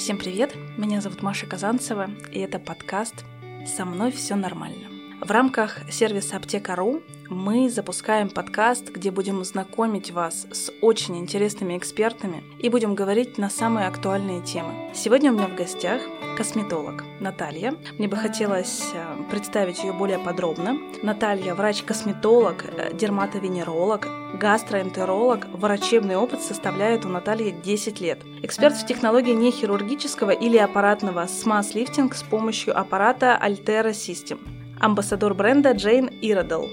Всем 0.00 0.16
привет! 0.16 0.56
Меня 0.78 1.02
зовут 1.02 1.20
Маша 1.20 1.44
Казанцева, 1.44 2.08
и 2.32 2.38
это 2.40 2.58
подкаст 2.58 3.26
«Со 3.66 3.84
мной 3.84 4.10
все 4.12 4.34
нормально». 4.34 4.88
В 5.20 5.30
рамках 5.30 5.78
сервиса 5.92 6.38
Аптека.ру 6.38 7.02
мы 7.28 7.68
запускаем 7.68 8.30
подкаст, 8.30 8.88
где 8.88 9.10
будем 9.10 9.44
знакомить 9.44 10.10
вас 10.10 10.46
с 10.50 10.72
очень 10.80 11.18
интересными 11.18 11.76
экспертами 11.76 12.42
и 12.58 12.70
будем 12.70 12.94
говорить 12.94 13.36
на 13.36 13.50
самые 13.50 13.88
актуальные 13.88 14.40
темы. 14.40 14.72
Сегодня 14.94 15.32
у 15.32 15.34
меня 15.34 15.48
в 15.48 15.54
гостях 15.54 16.00
косметолог 16.38 17.04
Наталья. 17.20 17.74
Мне 17.98 18.08
бы 18.08 18.16
хотелось 18.16 18.92
э, 18.94 19.22
представить 19.30 19.84
ее 19.84 19.92
более 19.92 20.18
подробно. 20.18 20.78
Наталья– 21.02 21.54
врач-косметолог, 21.56 22.64
э, 22.64 22.94
дерматовенеролог, 22.94 24.08
гастроэнтеролог. 24.40 25.46
Врачебный 25.52 26.16
опыт 26.16 26.40
составляет 26.40 27.04
у 27.04 27.08
Натальи 27.08 27.54
10 27.62 28.00
лет. 28.00 28.18
Эксперт 28.42 28.74
в 28.74 28.86
технологии 28.86 29.34
нехирургического 29.34 30.30
или 30.30 30.56
аппаратного 30.56 31.26
смаз-лифтинг 31.26 32.14
с 32.14 32.22
помощью 32.22 32.76
аппарата 32.78 33.38
Altera 33.40 33.90
System 33.90 34.40
амбассадор 34.80 35.34
бренда 35.34 35.72
Джейн 35.72 36.06
Иродл. 36.22 36.64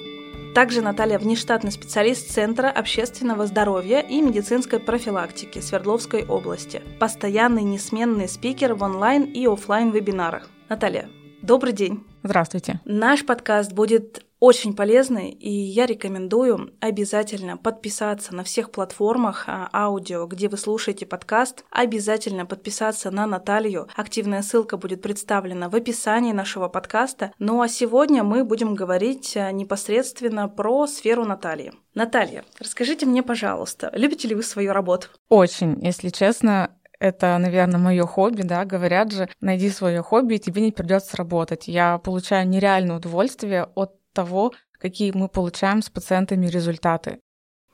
Также 0.56 0.82
Наталья 0.82 1.20
внештатный 1.20 1.72
специалист 1.72 2.32
Центра 2.32 2.70
общественного 2.70 3.45
здоровья 3.45 4.00
и 4.00 4.22
медицинской 4.22 4.80
профилактики 4.80 5.59
Свердловской 5.59 6.26
области. 6.26 6.81
Постоянный 7.00 7.64
несменный 7.64 8.28
спикер 8.28 8.73
в 8.73 8.81
онлайн 8.81 9.23
и 9.23 9.45
офлайн 9.45 9.92
вебинарах. 9.92 10.50
Наталья, 10.70 11.09
добрый 11.44 11.73
день. 11.73 12.04
Здравствуйте. 12.23 12.80
Наш 12.86 13.26
подкаст 13.26 13.73
будет 13.73 14.26
очень 14.40 14.76
полезный, 14.76 15.32
и 15.32 15.50
я 15.50 15.86
рекомендую 15.86 16.73
обязательно 16.80 17.58
подписаться 17.58 18.36
на 18.36 18.44
всех 18.44 18.72
платформах 18.72 19.45
а, 19.48 19.70
аудио, 19.73 20.28
где 20.28 20.48
вы 20.48 20.58
слушаете 20.58 21.06
подкаст. 21.06 21.66
Обязательно 21.72 22.45
подписаться 22.45 23.09
на 23.09 23.25
Наталью. 23.25 23.88
Активная 23.95 24.44
ссылка 24.44 24.78
будет 24.78 25.02
представлена 25.02 25.70
в 25.70 25.75
описании 25.75 26.34
нашего 26.34 26.67
подкаста. 26.67 27.31
Ну 27.39 27.62
а 27.62 27.67
сегодня 27.67 28.23
мы 28.23 28.44
будем 28.44 28.75
говорить 28.75 29.36
а, 29.36 29.52
непосредственно 29.52 30.47
про 30.47 30.86
сферу 30.88 31.25
Натальи. 31.25 31.73
Наталья, 31.95 32.44
расскажите 32.59 33.08
мне, 33.08 33.23
пожалуйста, 33.23 33.90
любите 33.94 34.28
ли 34.28 34.36
вы 34.36 34.44
свою 34.44 34.72
работу? 34.72 35.08
Очень, 35.30 35.84
если 35.84 36.09
честно, 36.09 36.78
это, 37.00 37.38
наверное, 37.38 37.80
мое 37.80 38.06
хобби, 38.06 38.42
да, 38.42 38.66
говорят 38.66 39.12
же, 39.12 39.30
найди 39.42 39.69
свое 39.69 40.02
хобби, 40.02 40.36
и 40.36 40.40
тебе 40.40 40.62
не 40.62 40.72
придется 40.72 41.17
работать. 41.17 41.67
Я 41.67 41.97
получаю 41.97 42.47
нереальное 42.47 42.97
удовольствие 42.97 43.67
от 43.75 43.94
того, 44.18 44.52
какие 44.72 45.12
мы 45.12 45.28
получаем 45.30 45.82
с 45.84 45.90
пациентами 45.90 46.48
результаты. 46.48 47.20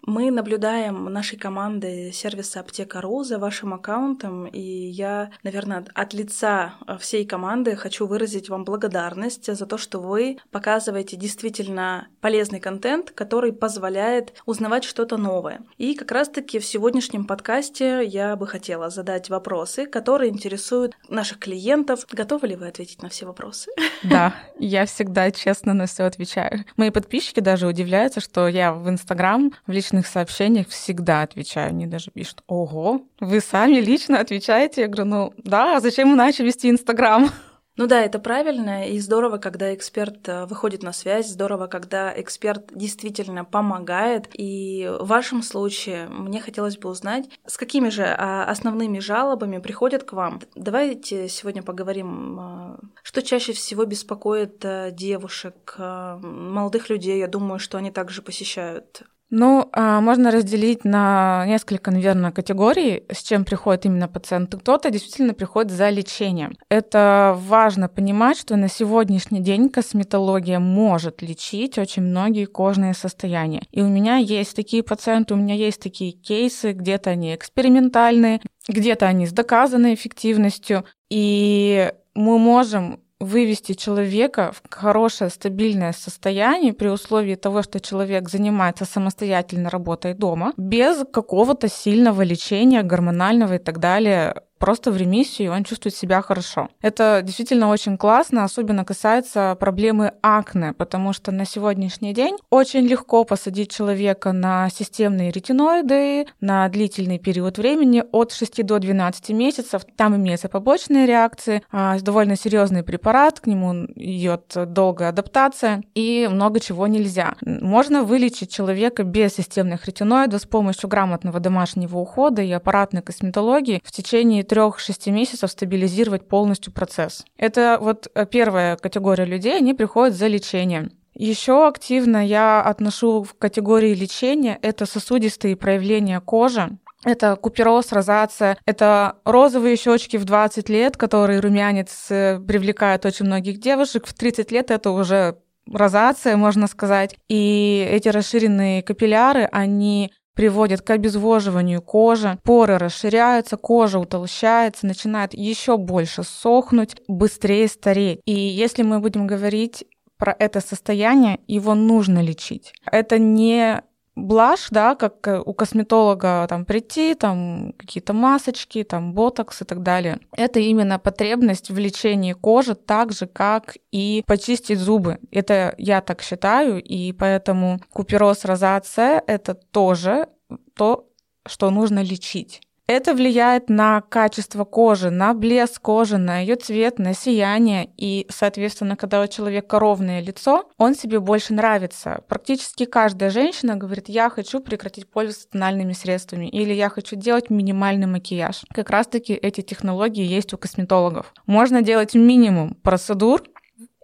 Мы 0.05 0.31
наблюдаем 0.31 1.05
нашей 1.05 1.39
команды 1.39 2.11
сервиса 2.11 2.59
Аптека.ру 2.59 3.23
за 3.23 3.39
вашим 3.39 3.73
аккаунтом, 3.73 4.47
и 4.47 4.59
я, 4.59 5.31
наверное, 5.43 5.85
от 5.95 6.13
лица 6.13 6.73
всей 6.99 7.25
команды 7.25 7.77
хочу 7.77 8.05
выразить 8.05 8.49
вам 8.49 8.65
благодарность 8.65 9.45
за 9.45 9.65
то, 9.65 9.77
что 9.77 9.99
вы 9.99 10.39
показываете 10.51 11.15
действительно 11.15 12.09
полезный 12.19 12.59
контент, 12.59 13.11
который 13.11 13.53
позволяет 13.53 14.33
узнавать 14.45 14.83
что-то 14.83 15.15
новое. 15.15 15.61
И 15.77 15.95
как 15.95 16.11
раз-таки 16.11 16.59
в 16.59 16.65
сегодняшнем 16.65 17.23
подкасте 17.23 18.03
я 18.03 18.35
бы 18.35 18.45
хотела 18.45 18.89
задать 18.89 19.29
вопросы, 19.29 19.85
которые 19.85 20.31
интересуют 20.31 20.97
наших 21.07 21.39
клиентов. 21.39 22.05
Готовы 22.11 22.49
ли 22.49 22.55
вы 22.57 22.67
ответить 22.67 23.01
на 23.01 23.07
все 23.07 23.25
вопросы? 23.25 23.71
Да, 24.03 24.35
я 24.59 24.85
всегда 24.85 25.31
честно 25.31 25.73
на 25.73 25.85
все 25.85 26.03
отвечаю. 26.03 26.65
Мои 26.75 26.89
подписчики 26.89 27.39
даже 27.39 27.67
удивляются, 27.67 28.19
что 28.19 28.49
я 28.49 28.73
в 28.73 28.89
Инстаграм 28.89 29.53
в 29.65 29.71
личном 29.71 29.92
личных 29.93 30.07
сообщениях 30.07 30.67
всегда 30.69 31.21
отвечаю. 31.21 31.69
Они 31.69 31.85
даже 31.85 32.09
пишут, 32.11 32.43
ого, 32.47 33.01
вы 33.19 33.39
сами 33.39 33.75
лично 33.75 34.19
отвечаете? 34.19 34.81
Я 34.81 34.87
говорю, 34.87 35.05
ну 35.05 35.33
да, 35.37 35.77
а 35.77 35.79
зачем 35.79 36.13
иначе 36.13 36.43
вести 36.43 36.69
Инстаграм? 36.69 37.29
Ну 37.75 37.87
да, 37.87 38.03
это 38.03 38.19
правильно, 38.19 38.87
и 38.87 38.99
здорово, 38.99 39.39
когда 39.39 39.73
эксперт 39.73 40.29
э, 40.29 40.45
выходит 40.45 40.83
на 40.83 40.93
связь, 40.93 41.27
здорово, 41.27 41.65
когда 41.65 42.13
эксперт 42.15 42.69
действительно 42.71 43.45
помогает. 43.45 44.29
И 44.33 44.87
в 44.99 45.07
вашем 45.07 45.41
случае 45.41 46.07
мне 46.07 46.39
хотелось 46.39 46.77
бы 46.77 46.89
узнать, 46.89 47.25
с 47.47 47.57
какими 47.57 47.89
же 47.89 48.03
а, 48.05 48.45
основными 48.45 48.99
жалобами 48.99 49.57
приходят 49.57 50.03
к 50.03 50.13
вам. 50.13 50.39
Давайте 50.55 51.27
сегодня 51.27 51.63
поговорим, 51.63 52.39
э, 52.39 52.77
что 53.01 53.23
чаще 53.23 53.53
всего 53.53 53.85
беспокоит 53.85 54.63
э, 54.63 54.91
девушек, 54.91 55.75
молодых 55.79 56.91
людей. 56.91 57.17
Я 57.17 57.27
думаю, 57.27 57.57
что 57.57 57.79
они 57.79 57.89
также 57.89 58.21
посещают 58.21 59.03
ну, 59.35 59.67
а, 59.71 59.99
можно 59.99 60.29
разделить 60.29 60.85
на 60.85 61.43
несколько, 61.47 61.89
наверное, 61.89 62.31
категорий, 62.31 63.03
с 63.11 63.23
чем 63.23 63.45
приходит 63.45 63.87
именно 63.87 64.07
пациент. 64.07 64.53
Кто-то 64.55 64.91
действительно 64.91 65.33
приходит 65.33 65.71
за 65.71 65.89
лечением. 65.89 66.55
Это 66.69 67.35
важно 67.39 67.89
понимать, 67.89 68.37
что 68.37 68.55
на 68.57 68.69
сегодняшний 68.69 69.39
день 69.39 69.69
косметология 69.69 70.59
может 70.59 71.23
лечить 71.23 71.79
очень 71.79 72.03
многие 72.03 72.45
кожные 72.45 72.93
состояния. 72.93 73.63
И 73.71 73.81
у 73.81 73.87
меня 73.87 74.17
есть 74.17 74.55
такие 74.55 74.83
пациенты, 74.83 75.33
у 75.33 75.37
меня 75.37 75.55
есть 75.55 75.81
такие 75.81 76.11
кейсы, 76.11 76.73
где-то 76.73 77.09
они 77.09 77.33
экспериментальные, 77.33 78.39
где-то 78.67 79.07
они 79.07 79.25
с 79.25 79.31
доказанной 79.31 79.95
эффективностью. 79.95 80.85
И 81.09 81.91
мы 82.13 82.37
можем 82.37 82.99
вывести 83.19 83.73
человека 83.73 84.51
в 84.53 84.61
хорошее 84.69 85.29
стабильное 85.29 85.93
состояние 85.93 86.73
при 86.73 86.87
условии 86.87 87.35
того, 87.35 87.61
что 87.63 87.79
человек 87.79 88.29
занимается 88.29 88.85
самостоятельно 88.85 89.69
работой 89.69 90.13
дома, 90.13 90.53
без 90.57 91.05
какого-то 91.11 91.69
сильного 91.69 92.21
лечения 92.21 92.83
гормонального 92.83 93.55
и 93.55 93.59
так 93.59 93.79
далее 93.79 94.43
просто 94.63 94.91
в 94.91 94.95
ремиссию, 94.95 95.47
и 95.47 95.49
он 95.53 95.65
чувствует 95.65 95.93
себя 95.93 96.21
хорошо. 96.21 96.69
Это 96.81 97.19
действительно 97.21 97.67
очень 97.67 97.97
классно, 97.97 98.45
особенно 98.45 98.85
касается 98.85 99.57
проблемы 99.59 100.13
акне, 100.21 100.71
потому 100.71 101.11
что 101.11 101.33
на 101.33 101.43
сегодняшний 101.43 102.13
день 102.13 102.37
очень 102.49 102.87
легко 102.87 103.25
посадить 103.25 103.71
человека 103.71 104.31
на 104.31 104.69
системные 104.69 105.31
ретиноиды 105.31 106.27
на 106.39 106.69
длительный 106.69 107.19
период 107.19 107.57
времени 107.57 108.05
от 108.13 108.31
6 108.31 108.65
до 108.65 108.79
12 108.79 109.31
месяцев. 109.31 109.81
Там 109.97 110.15
имеются 110.15 110.47
побочные 110.47 111.07
реакции, 111.07 111.61
а, 111.69 111.99
довольно 111.99 112.37
серьезный 112.37 112.83
препарат, 112.83 113.41
к 113.41 113.47
нему 113.47 113.87
идет 113.97 114.53
долгая 114.55 115.09
адаптация, 115.09 115.83
и 115.93 116.29
много 116.31 116.61
чего 116.61 116.87
нельзя. 116.87 117.35
Можно 117.41 118.03
вылечить 118.05 118.53
человека 118.53 119.03
без 119.03 119.33
системных 119.33 119.87
ретиноидов 119.87 120.39
с 120.39 120.45
помощью 120.45 120.87
грамотного 120.87 121.41
домашнего 121.41 121.97
ухода 121.97 122.41
и 122.41 122.51
аппаратной 122.53 123.01
косметологии 123.01 123.81
в 123.83 123.91
течение 123.91 124.45
3-6 124.53 125.11
месяцев 125.11 125.49
стабилизировать 125.49 126.27
полностью 126.27 126.73
процесс. 126.73 127.25
Это 127.37 127.77
вот 127.81 128.07
э, 128.13 128.25
первая 128.25 128.77
категория 128.77 129.25
людей, 129.25 129.57
они 129.57 129.73
приходят 129.73 130.15
за 130.15 130.27
лечением. 130.27 130.91
Еще 131.15 131.67
активно 131.67 132.25
я 132.25 132.61
отношу 132.61 133.23
в 133.23 133.35
категории 133.35 133.93
лечения 133.93 134.57
это 134.61 134.85
сосудистые 134.87 135.55
проявления 135.55 136.19
кожи, 136.19 136.77
это 137.05 137.35
купероз, 137.35 137.91
розация, 137.91 138.57
это 138.65 139.17
розовые 139.25 139.75
щечки 139.75 140.17
в 140.17 140.25
20 140.25 140.69
лет, 140.69 140.97
которые 140.97 141.39
румянец 141.39 142.07
э, 142.09 142.39
привлекает 142.39 143.05
очень 143.05 143.25
многих 143.25 143.59
девушек. 143.59 144.07
В 144.07 144.13
30 144.13 144.51
лет 144.51 144.71
это 144.71 144.91
уже 144.91 145.37
розация, 145.71 146.37
можно 146.37 146.67
сказать. 146.67 147.15
И 147.27 147.87
эти 147.89 148.07
расширенные 148.07 148.83
капилляры, 148.83 149.47
они 149.51 150.11
приводит 150.35 150.81
к 150.81 150.89
обезвоживанию 150.89 151.81
кожи, 151.81 152.39
поры 152.43 152.77
расширяются, 152.77 153.57
кожа 153.57 153.99
утолщается, 153.99 154.85
начинает 154.85 155.33
еще 155.33 155.77
больше 155.77 156.23
сохнуть, 156.23 156.95
быстрее 157.07 157.67
стареть. 157.67 158.19
И 158.25 158.33
если 158.33 158.83
мы 158.83 158.99
будем 158.99 159.27
говорить 159.27 159.85
про 160.17 160.35
это 160.37 160.61
состояние, 160.61 161.39
его 161.47 161.75
нужно 161.75 162.19
лечить. 162.21 162.73
Это 162.89 163.17
не 163.17 163.83
блажь, 164.15 164.67
да, 164.69 164.95
как 164.95 165.27
э, 165.27 165.41
у 165.43 165.53
косметолога 165.53 166.45
там 166.49 166.65
прийти, 166.65 167.15
там 167.15 167.73
какие-то 167.77 168.13
масочки, 168.13 168.83
там 168.83 169.13
ботокс 169.13 169.61
и 169.61 169.65
так 169.65 169.81
далее. 169.81 170.19
Это 170.31 170.59
именно 170.59 170.99
потребность 170.99 171.69
в 171.69 171.77
лечении 171.77 172.33
кожи 172.33 172.75
так 172.75 173.11
же, 173.11 173.27
как 173.27 173.75
и 173.91 174.23
почистить 174.27 174.79
зубы. 174.79 175.19
Это 175.31 175.73
я 175.77 176.01
так 176.01 176.21
считаю, 176.21 176.81
и 176.81 177.11
поэтому 177.13 177.79
купероз 177.91 178.45
розация— 178.45 179.23
это 179.27 179.53
тоже 179.53 180.27
то, 180.75 181.09
что 181.45 181.69
нужно 181.71 182.03
лечить. 182.03 182.61
Это 182.85 183.13
влияет 183.13 183.69
на 183.69 184.01
качество 184.01 184.65
кожи, 184.65 185.09
на 185.09 185.33
блеск 185.33 185.81
кожи, 185.81 186.17
на 186.17 186.39
ее 186.39 186.57
цвет, 186.57 186.99
на 186.99 187.13
сияние. 187.13 187.89
И, 187.97 188.27
соответственно, 188.29 188.97
когда 188.97 189.21
у 189.21 189.27
человека 189.27 189.79
ровное 189.79 190.21
лицо, 190.21 190.69
он 190.77 190.93
себе 190.93 191.21
больше 191.21 191.53
нравится. 191.53 192.23
Практически 192.27 192.83
каждая 192.83 193.29
женщина 193.29 193.77
говорит, 193.77 194.09
я 194.09 194.29
хочу 194.29 194.59
прекратить 194.59 195.09
пользоваться 195.09 195.47
тональными 195.49 195.93
средствами 195.93 196.47
или 196.47 196.73
я 196.73 196.89
хочу 196.89 197.15
делать 197.15 197.49
минимальный 197.49 198.07
макияж. 198.07 198.63
Как 198.73 198.89
раз-таки 198.89 199.33
эти 199.33 199.61
технологии 199.61 200.25
есть 200.25 200.53
у 200.53 200.57
косметологов. 200.57 201.33
Можно 201.45 201.81
делать 201.81 202.15
минимум 202.15 202.75
процедур, 202.83 203.43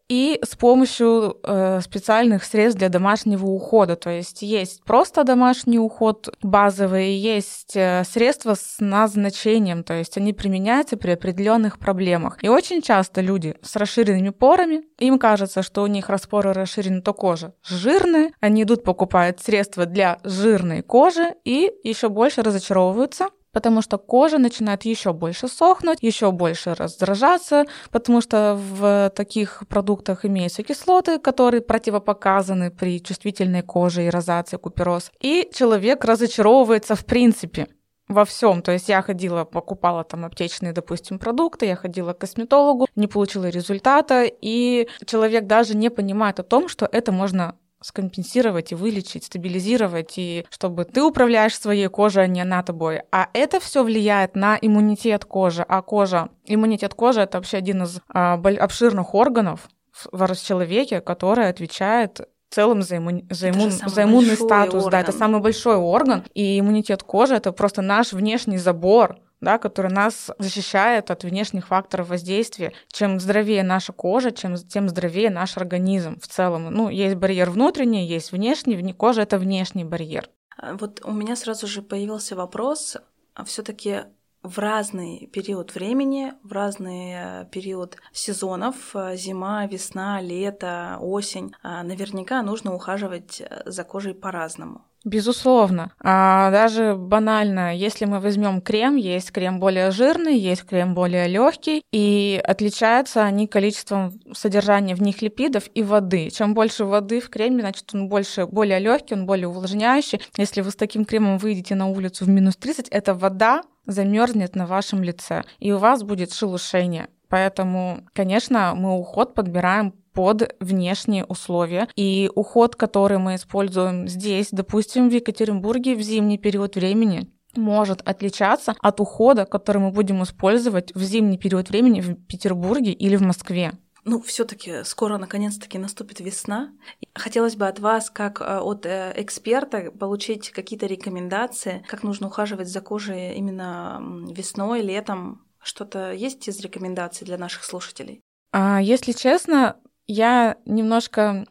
и 0.09 0.39
с 0.43 0.55
помощью 0.55 1.37
э, 1.43 1.79
специальных 1.81 2.43
средств 2.43 2.79
для 2.79 2.89
домашнего 2.89 3.45
ухода. 3.45 3.95
То 3.95 4.09
есть 4.09 4.41
есть 4.41 4.83
просто 4.83 5.23
домашний 5.23 5.79
уход 5.79 6.35
базовый, 6.41 7.13
есть 7.13 7.75
э, 7.75 8.03
средства 8.03 8.55
с 8.55 8.77
назначением, 8.79 9.83
то 9.83 9.93
есть 9.93 10.17
они 10.17 10.33
применяются 10.33 10.97
при 10.97 11.11
определенных 11.11 11.77
проблемах. 11.77 12.43
И 12.43 12.49
очень 12.49 12.81
часто 12.81 13.21
люди 13.21 13.55
с 13.61 13.75
расширенными 13.75 14.29
порами, 14.29 14.81
им 14.97 15.19
кажется, 15.19 15.61
что 15.61 15.83
у 15.83 15.87
них 15.87 16.09
распоры 16.09 16.53
расширены, 16.53 17.01
то 17.01 17.13
кожа 17.13 17.53
жирная, 17.63 18.31
они 18.39 18.63
идут 18.63 18.83
покупают 18.83 19.39
средства 19.39 19.85
для 19.85 20.19
жирной 20.23 20.81
кожи 20.81 21.35
и 21.45 21.71
еще 21.83 22.09
больше 22.09 22.41
разочаровываются, 22.41 23.27
потому 23.51 23.81
что 23.81 23.97
кожа 23.97 24.37
начинает 24.37 24.85
еще 24.85 25.13
больше 25.13 25.47
сохнуть, 25.47 25.99
еще 26.01 26.31
больше 26.31 26.73
раздражаться, 26.73 27.65
потому 27.91 28.21
что 28.21 28.55
в 28.55 29.11
таких 29.15 29.63
продуктах 29.67 30.25
имеются 30.25 30.63
кислоты, 30.63 31.19
которые 31.19 31.61
противопоказаны 31.61 32.71
при 32.71 33.01
чувствительной 33.01 33.61
коже 33.61 34.05
и 34.05 34.09
розации, 34.09 34.57
купероз. 34.57 35.11
И 35.21 35.49
человек 35.53 36.05
разочаровывается 36.05 36.95
в 36.95 37.05
принципе 37.05 37.67
во 38.09 38.25
всем. 38.25 38.61
То 38.61 38.71
есть 38.71 38.89
я 38.89 39.01
ходила, 39.01 39.45
покупала 39.45 40.03
там 40.03 40.25
аптечные, 40.25 40.73
допустим, 40.73 41.19
продукты, 41.19 41.67
я 41.67 41.75
ходила 41.75 42.13
к 42.13 42.19
косметологу, 42.19 42.87
не 42.95 43.07
получила 43.07 43.47
результата, 43.49 44.25
и 44.25 44.89
человек 45.05 45.45
даже 45.45 45.77
не 45.77 45.89
понимает 45.89 46.39
о 46.39 46.43
том, 46.43 46.67
что 46.67 46.89
это 46.91 47.11
можно 47.11 47.55
скомпенсировать 47.81 48.71
и 48.71 48.75
вылечить, 48.75 49.25
стабилизировать, 49.25 50.13
и 50.17 50.45
чтобы 50.49 50.85
ты 50.85 51.01
управляешь 51.03 51.57
своей 51.57 51.87
кожей, 51.87 52.23
а 52.23 52.27
не 52.27 52.41
она 52.41 52.63
тобой. 52.63 53.01
А 53.11 53.29
это 53.33 53.59
все 53.59 53.83
влияет 53.83 54.35
на 54.35 54.57
иммунитет 54.61 55.25
кожи. 55.25 55.65
А 55.67 55.81
кожа, 55.81 56.29
иммунитет 56.45 56.93
кожи 56.93 57.21
это 57.21 57.37
вообще 57.37 57.57
один 57.57 57.83
из 57.83 58.01
а, 58.09 58.33
обширных 58.33 59.15
органов 59.15 59.69
в 60.11 60.35
человеке, 60.35 61.01
который 61.01 61.49
отвечает 61.49 62.21
в 62.49 62.55
целом 62.55 62.81
за, 62.81 62.97
имму... 62.97 63.21
за, 63.29 63.51
иммун... 63.51 63.71
за 63.71 64.03
иммунный 64.03 64.35
статус. 64.35 64.85
Орган. 64.85 64.91
Да, 64.91 64.99
это 65.01 65.11
самый 65.11 65.39
большой 65.39 65.75
орган. 65.75 66.23
И 66.33 66.59
иммунитет 66.59 67.03
кожи 67.03 67.35
это 67.35 67.51
просто 67.51 67.81
наш 67.81 68.11
внешний 68.11 68.57
забор, 68.57 69.17
да, 69.41 69.57
который 69.57 69.91
нас 69.91 70.31
защищает 70.37 71.11
от 71.11 71.23
внешних 71.23 71.67
факторов 71.67 72.09
воздействия. 72.09 72.73
Чем 72.89 73.19
здоровее 73.19 73.63
наша 73.63 73.93
кожа, 73.93 74.31
чем, 74.31 74.55
тем 74.55 74.89
здоровее 74.89 75.29
наш 75.29 75.57
организм 75.57 76.19
в 76.19 76.27
целом. 76.27 76.71
Ну, 76.71 76.89
есть 76.89 77.15
барьер 77.15 77.49
внутренний, 77.49 78.07
есть 78.07 78.31
внешний, 78.31 78.75
вне 78.75 78.93
кожа— 78.93 79.21
это 79.23 79.37
внешний 79.37 79.85
барьер. 79.85 80.29
А 80.57 80.73
вот 80.73 81.01
у 81.05 81.11
меня 81.11 81.35
сразу 81.35 81.67
же 81.67 81.81
появился 81.81 82.35
вопрос, 82.35 82.97
а 83.33 83.45
все 83.45 83.63
таки 83.63 84.03
в 84.43 84.57
разный 84.57 85.29
период 85.33 85.75
времени, 85.75 86.33
в 86.43 86.51
разный 86.51 87.13
э, 87.13 87.45
период 87.51 87.97
сезонов, 88.13 88.75
э, 88.95 89.15
зима, 89.15 89.65
весна, 89.65 90.21
лето, 90.21 90.97
осень, 91.01 91.53
а 91.61 91.83
наверняка 91.83 92.41
нужно 92.41 92.73
ухаживать 92.73 93.41
э, 93.41 93.63
за 93.65 93.83
кожей 93.83 94.13
по-разному. 94.13 94.85
Безусловно. 95.05 95.93
А 96.01 96.51
даже 96.51 96.93
банально, 96.95 97.75
если 97.75 98.03
мы 98.03 98.19
возьмем 98.19 98.61
крем, 98.61 98.97
есть 98.97 99.31
крем 99.31 99.59
более 99.59 99.91
жирный, 99.91 100.37
есть 100.37 100.63
крем 100.63 100.93
более 100.93 101.27
легкий, 101.27 101.83
и 101.91 102.41
отличаются 102.43 103.23
они 103.23 103.47
количеством 103.47 104.19
содержания 104.33 104.95
в 104.95 105.01
них 105.01 105.21
липидов 105.21 105.69
и 105.73 105.83
воды. 105.83 106.29
Чем 106.29 106.53
больше 106.53 106.83
воды 106.83 107.21
в 107.21 107.29
креме, 107.29 107.61
значит, 107.61 107.89
он 107.93 108.09
больше, 108.09 108.45
более 108.45 108.79
легкий, 108.79 109.13
он 109.13 109.25
более 109.25 109.47
увлажняющий. 109.47 110.21
Если 110.35 110.59
вы 110.59 110.71
с 110.71 110.75
таким 110.75 111.05
кремом 111.05 111.37
выйдете 111.37 111.75
на 111.75 111.87
улицу 111.87 112.25
в 112.25 112.29
минус 112.29 112.57
30, 112.57 112.89
это 112.89 113.13
вода 113.13 113.61
замерзнет 113.89 114.55
на 114.55 114.65
вашем 114.65 115.03
лице, 115.03 115.43
и 115.59 115.71
у 115.71 115.77
вас 115.77 116.03
будет 116.03 116.33
шелушение. 116.33 117.07
Поэтому, 117.29 118.01
конечно, 118.13 118.73
мы 118.75 118.97
уход 118.97 119.33
подбираем 119.33 119.93
под 120.13 120.55
внешние 120.59 121.23
условия. 121.25 121.87
И 121.95 122.29
уход, 122.35 122.75
который 122.75 123.19
мы 123.19 123.35
используем 123.35 124.07
здесь, 124.07 124.49
допустим, 124.51 125.09
в 125.09 125.13
Екатеринбурге 125.13 125.95
в 125.95 126.01
зимний 126.01 126.37
период 126.37 126.75
времени, 126.75 127.29
может 127.55 128.01
отличаться 128.07 128.75
от 128.81 128.99
ухода, 128.99 129.45
который 129.45 129.81
мы 129.81 129.91
будем 129.91 130.21
использовать 130.23 130.93
в 130.93 131.01
зимний 131.01 131.37
период 131.37 131.69
времени 131.69 132.01
в 132.01 132.15
Петербурге 132.15 132.91
или 132.91 133.15
в 133.15 133.21
Москве. 133.21 133.71
Ну, 134.09 134.19
все-таки 134.21 134.83
скоро 134.85 135.19
наконец-таки 135.19 135.77
наступит 135.77 136.19
весна. 136.19 136.73
Хотелось 137.13 137.55
бы 137.55 137.67
от 137.67 137.77
вас, 137.77 138.09
как 138.09 138.41
э, 138.41 138.57
от 138.57 138.87
э, 138.87 139.13
эксперта, 139.15 139.91
получить 139.91 140.49
какие-то 140.49 140.87
рекомендации, 140.87 141.85
как 141.87 142.01
нужно 142.01 142.25
ухаживать 142.25 142.67
за 142.67 142.81
кожей 142.81 143.35
именно 143.35 144.01
весной, 144.31 144.81
летом. 144.81 145.45
Что-то 145.61 146.11
есть 146.11 146.47
из 146.47 146.59
рекомендаций 146.61 147.23
для 147.23 147.37
наших 147.37 147.63
слушателей? 147.63 148.23
А, 148.51 148.81
если 148.81 149.11
честно, 149.11 149.75
я 150.07 150.57
немножко 150.65 151.45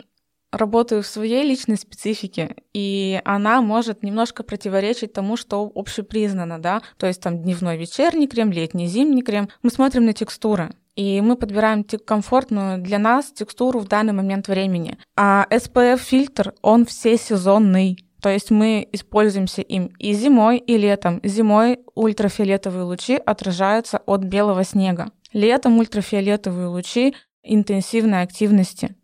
работаю 0.50 1.04
в 1.04 1.06
своей 1.06 1.44
личной 1.44 1.76
специфике, 1.76 2.56
и 2.72 3.20
она 3.24 3.60
может 3.60 4.02
немножко 4.02 4.42
противоречить 4.42 5.12
тому, 5.12 5.36
что 5.36 5.70
общепризнано, 5.76 6.58
да, 6.58 6.82
то 6.96 7.06
есть 7.06 7.22
там 7.22 7.40
дневной 7.40 7.76
вечерний 7.76 8.26
крем, 8.26 8.50
летний 8.50 8.88
зимний 8.88 9.22
крем. 9.22 9.48
Мы 9.62 9.70
смотрим 9.70 10.06
на 10.06 10.12
текстуры, 10.12 10.74
и 10.98 11.20
мы 11.20 11.36
подбираем 11.36 11.84
комфортную 11.84 12.82
для 12.82 12.98
нас 12.98 13.30
текстуру 13.30 13.78
в 13.78 13.86
данный 13.86 14.12
момент 14.12 14.48
времени. 14.48 14.98
А 15.16 15.46
SPF-фильтр, 15.48 16.54
он 16.60 16.86
всесезонный. 16.86 18.04
То 18.20 18.30
есть 18.30 18.50
мы 18.50 18.88
используемся 18.90 19.62
им 19.62 19.92
и 20.00 20.12
зимой, 20.12 20.58
и 20.58 20.76
летом. 20.76 21.20
Зимой 21.22 21.78
ультрафиолетовые 21.94 22.82
лучи 22.82 23.14
отражаются 23.14 23.98
от 24.06 24.24
белого 24.24 24.64
снега. 24.64 25.12
Летом 25.32 25.78
ультрафиолетовые 25.78 26.66
лучи 26.66 27.14
интенсивной 27.44 28.22
активности, 28.22 28.96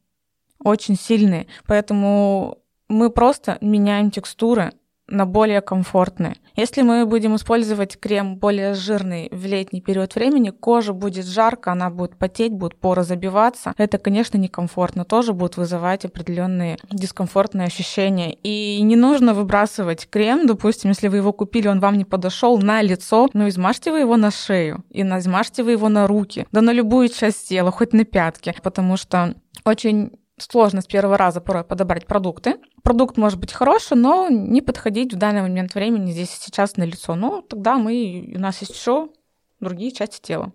очень 0.59 0.97
сильные. 0.97 1.47
Поэтому 1.65 2.59
мы 2.89 3.09
просто 3.11 3.57
меняем 3.61 4.11
текстуры 4.11 4.73
на 5.09 5.27
более 5.27 5.61
комфортные. 5.61 6.37
Если 6.57 6.83
мы 6.83 7.05
будем 7.05 7.37
использовать 7.37 7.99
крем 7.99 8.37
более 8.37 8.75
жирный 8.75 9.29
в 9.33 9.45
летний 9.45 9.81
период 9.81 10.15
времени, 10.15 10.51
кожа 10.51 10.93
будет 10.93 11.27
жарко, 11.27 11.73
она 11.73 11.91
будет 11.91 12.17
потеть, 12.17 12.53
будут 12.53 12.79
поры 12.79 13.03
забиваться. 13.03 13.75
Это, 13.77 13.99
конечно, 13.99 14.39
некомфортно, 14.39 15.05
тоже 15.05 15.33
будет 15.33 15.57
вызывать 15.57 16.05
определенные 16.05 16.79
дискомфортные 16.91 17.67
ощущения. 17.67 18.35
И 18.43 18.81
не 18.83 18.97
нужно 18.97 19.35
выбрасывать 19.35 20.09
крем, 20.09 20.47
допустим, 20.47 20.91
если 20.91 21.09
вы 21.09 21.19
его 21.19 21.33
купили, 21.33 21.69
он 21.69 21.81
вам 21.81 21.99
не 21.99 22.05
подошел 22.05 22.59
на 22.59 22.81
лицо, 22.83 23.29
но 23.33 23.49
измажьте 23.49 23.91
вы 23.91 24.01
его 24.01 24.17
на 24.17 24.31
шею, 24.31 24.85
и 24.91 25.03
измажьте 25.03 25.63
вы 25.63 25.73
его 25.73 25.89
на 25.89 26.07
руки, 26.07 26.47
да 26.53 26.61
на 26.61 26.73
любую 26.73 27.09
часть 27.09 27.49
тела, 27.49 27.71
хоть 27.71 27.93
на 27.93 28.05
пятки, 28.05 28.55
потому 28.63 28.97
что 28.97 29.35
очень 29.65 30.13
сложно 30.39 30.81
с 30.81 30.87
первого 30.87 31.17
раза 31.17 31.41
порой 31.41 31.65
подобрать 31.65 32.07
продукты. 32.07 32.61
Продукт 32.83 33.17
может 33.17 33.39
быть 33.39 33.53
хороший, 33.53 33.97
но 33.97 34.29
не 34.29 34.61
подходить 34.61 35.15
в 35.15 35.19
данный 35.19 35.43
момент 35.43 35.75
времени 35.75 36.13
здесь 36.13 36.31
сейчас 36.31 36.77
на 36.77 36.85
лицо. 36.85 37.15
Ну, 37.15 37.43
тогда 37.43 37.77
мы, 37.77 38.33
у 38.35 38.39
нас 38.39 38.61
есть 38.61 38.75
еще 38.75 39.09
другие 39.61 39.93
части 39.93 40.21
тела. 40.21 40.53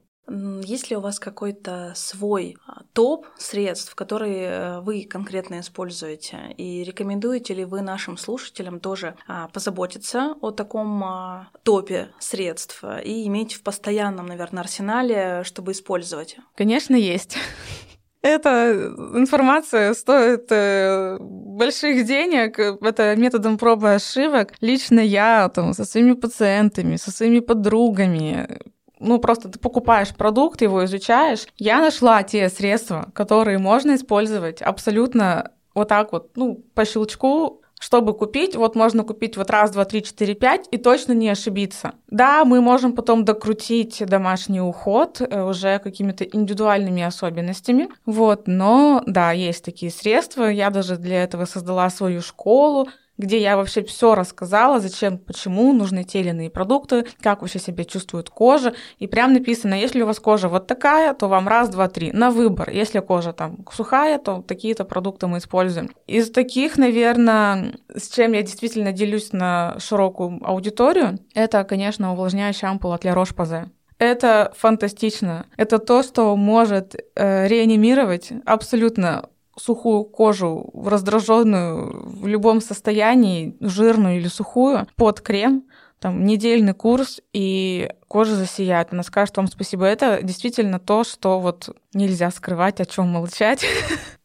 Есть 0.64 0.92
ли 0.92 0.96
у 0.96 1.00
вас 1.00 1.20
какой-то 1.20 1.94
свой 1.96 2.56
а, 2.68 2.84
топ 2.94 3.26
средств, 3.38 3.96
которые 3.96 4.46
э, 4.46 4.80
вы 4.82 5.06
конкретно 5.10 5.60
используете? 5.60 6.54
И 6.56 6.84
рекомендуете 6.84 7.56
ли 7.56 7.66
вы 7.66 7.82
нашим 7.82 8.16
слушателям 8.16 8.80
тоже 8.80 9.16
а, 9.28 9.48
позаботиться 9.48 10.36
о 10.42 10.52
таком 10.52 11.04
а, 11.04 11.50
топе 11.64 12.10
средств 12.20 12.84
и 12.84 13.26
иметь 13.26 13.56
в 13.56 13.64
постоянном, 13.64 14.28
наверное, 14.28 14.62
арсенале, 14.62 15.44
чтобы 15.44 15.72
использовать? 15.72 16.38
Конечно, 16.56 16.96
есть. 16.96 17.36
Эта 18.22 18.92
информация 19.16 19.94
стоит 19.94 20.52
э, 20.52 21.18
больших 21.20 22.06
денег. 22.06 22.60
Это 22.60 23.16
методом 23.16 23.58
пробы 23.58 23.94
ошибок. 23.94 24.54
Лично 24.60 25.00
я 25.00 25.50
там, 25.50 25.74
со 25.74 25.86
своими 25.86 26.14
пациентами, 26.14 26.98
со 26.98 27.12
своими 27.12 27.40
подругами 27.40 28.60
ну, 29.00 29.18
просто 29.20 29.48
ты 29.50 29.60
покупаешь 29.60 30.14
продукт, 30.14 30.62
его 30.62 30.84
изучаешь. 30.86 31.48
Я 31.58 31.80
нашла 31.80 32.22
те 32.24 32.50
средства, 32.50 33.10
которые 33.14 33.58
можно 33.58 33.96
использовать 33.96 34.62
абсолютно 34.62 35.52
вот 35.74 35.88
так 35.88 36.12
вот, 36.12 36.36
ну, 36.36 36.56
по 36.74 36.84
щелчку 36.84 37.62
чтобы 37.80 38.14
купить, 38.14 38.56
вот 38.56 38.76
можно 38.76 39.04
купить 39.04 39.38
вот 39.38 39.50
раз, 39.50 39.72
два, 39.72 39.86
три, 39.86 40.04
четыре, 40.04 40.36
пять 40.36 40.68
и 40.70 40.78
точно 40.78 41.14
не 41.14 41.30
ошибиться. 41.30 41.94
Да, 42.08 42.46
мы 42.46 42.62
можем 42.62 42.94
потом 42.94 43.26
докрутить 43.26 44.04
домашний 44.06 44.62
уход 44.62 45.22
э, 45.22 45.42
уже 45.42 45.80
какими-то 45.80 46.26
индивидуальными 46.26 47.02
особенностями, 47.02 47.90
вот, 48.06 48.48
но 48.48 49.02
да, 49.08 49.32
есть 49.32 49.64
такие 49.64 49.92
средства, 49.92 50.44
я 50.44 50.70
даже 50.70 50.98
для 50.98 51.24
этого 51.24 51.46
создала 51.46 51.90
свою 51.90 52.22
школу, 52.22 52.90
где 53.20 53.40
я 53.40 53.58
вообще 53.58 53.84
все 53.84 54.16
рассказала, 54.16 54.80
зачем, 54.80 55.20
почему 55.20 55.72
нужны 55.74 56.04
те 56.04 56.22
или 56.22 56.30
иные 56.30 56.50
продукты, 56.50 57.06
как 57.22 57.42
вообще 57.42 57.60
себя 57.60 57.84
чувствует 57.84 58.30
кожа. 58.30 58.74
И 58.98 59.06
прям 59.06 59.34
написано, 59.34 59.76
если 59.76 60.02
у 60.02 60.08
вас 60.08 60.20
кожа 60.20 60.48
вот 60.48 60.66
такая, 60.66 61.14
то 61.14 61.28
вам 61.28 61.48
раз, 61.48 61.70
два, 61.70 61.90
три 61.90 62.12
на 62.12 62.32
выбор. 62.32 62.70
Если 62.72 63.00
кожа 63.00 63.34
там 63.34 63.58
сухая, 63.72 64.18
то 64.18 64.42
такие-то 64.42 64.86
продукты 64.86 65.28
мы 65.28 65.38
используем. 65.40 65.92
Из 66.08 66.32
таких, 66.32 66.78
наверное, 66.78 67.74
с 67.94 68.10
чем 68.10 68.32
я 68.32 68.42
действительно 68.42 68.94
делюсь 68.94 69.34
на 69.34 69.76
широкую 69.80 70.40
аудиторию, 70.44 71.20
это, 71.36 71.64
конечно, 71.66 72.14
увлажняющая 72.14 72.70
ампула 72.70 72.98
для 72.98 73.12
Roche-Posay. 73.14 73.68
Это 73.98 74.54
фантастично. 74.58 75.46
Это 75.58 75.78
то, 75.78 76.04
что 76.04 76.34
может 76.38 76.96
э, 77.16 77.48
реанимировать 77.48 78.32
абсолютно 78.46 79.28
сухую 79.60 80.06
кожу, 80.06 80.72
раздраженную 80.74 82.10
в 82.10 82.28
любом 82.28 82.62
состоянии, 82.62 83.58
жирную 83.60 84.18
или 84.18 84.28
сухую, 84.28 84.88
под 84.96 85.22
крем, 85.22 85.66
там, 86.00 86.26
недельный 86.26 86.74
курс, 86.74 87.20
и 87.34 87.92
кожа 88.08 88.36
засияет. 88.36 88.94
Она 88.94 89.04
скажет 89.04 89.38
вам 89.38 89.48
спасибо. 89.48 89.86
Это 89.86 90.22
действительно 90.24 90.80
то, 90.80 91.04
что 91.04 91.40
вот 91.40 91.76
нельзя 91.94 92.32
скрывать, 92.32 92.80
о 92.80 92.86
чем 92.86 93.08
молчать. 93.08 93.66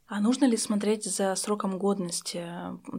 А 0.06 0.20
нужно 0.20 0.44
ли 0.44 0.56
смотреть 0.56 1.06
за 1.06 1.34
сроком 1.34 1.76
годности 1.76 2.44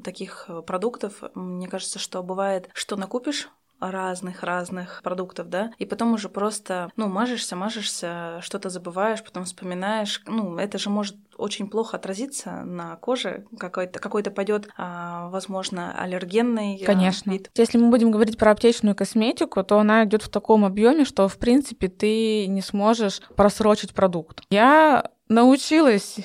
таких 0.04 0.50
продуктов? 0.68 1.24
Мне 1.34 1.70
кажется, 1.70 1.98
что 1.98 2.22
бывает, 2.24 2.70
что 2.74 2.98
накупишь 2.98 3.48
разных-разных 3.92 5.02
продуктов, 5.04 5.50
да, 5.50 5.72
и 5.78 5.86
потом 5.86 6.14
уже 6.14 6.30
просто, 6.30 6.90
ну, 6.96 7.08
мажешься, 7.08 7.56
мажешься, 7.56 8.40
что-то 8.42 8.70
забываешь, 8.70 9.24
потом 9.24 9.46
вспоминаешь, 9.46 10.22
ну, 10.26 10.58
это 10.58 10.78
же 10.78 10.90
может 10.90 11.16
очень 11.38 11.68
плохо 11.68 11.98
отразиться 11.98 12.64
на 12.64 12.96
коже, 12.96 13.46
какой-то 13.58 14.00
какой-то 14.00 14.32
пойдет, 14.32 14.70
а, 14.78 15.30
возможно, 15.30 15.94
аллергенный 15.98 16.80
а, 16.82 16.86
Конечно. 16.86 17.32
вид. 17.32 17.52
Если 17.56 17.78
мы 17.78 17.90
будем 17.90 18.12
говорить 18.12 18.38
про 18.38 18.52
аптечную 18.52 18.96
косметику, 18.96 19.64
то 19.64 19.80
она 19.80 20.06
идет 20.06 20.22
в 20.22 20.30
таком 20.30 20.66
объеме, 20.66 21.06
что, 21.06 21.28
в 21.28 21.38
принципе, 21.38 21.88
ты 21.88 22.48
не 22.48 22.62
сможешь 22.62 23.22
просрочить 23.36 23.94
продукт. 23.94 24.42
Я 24.50 25.12
научилась 25.28 26.18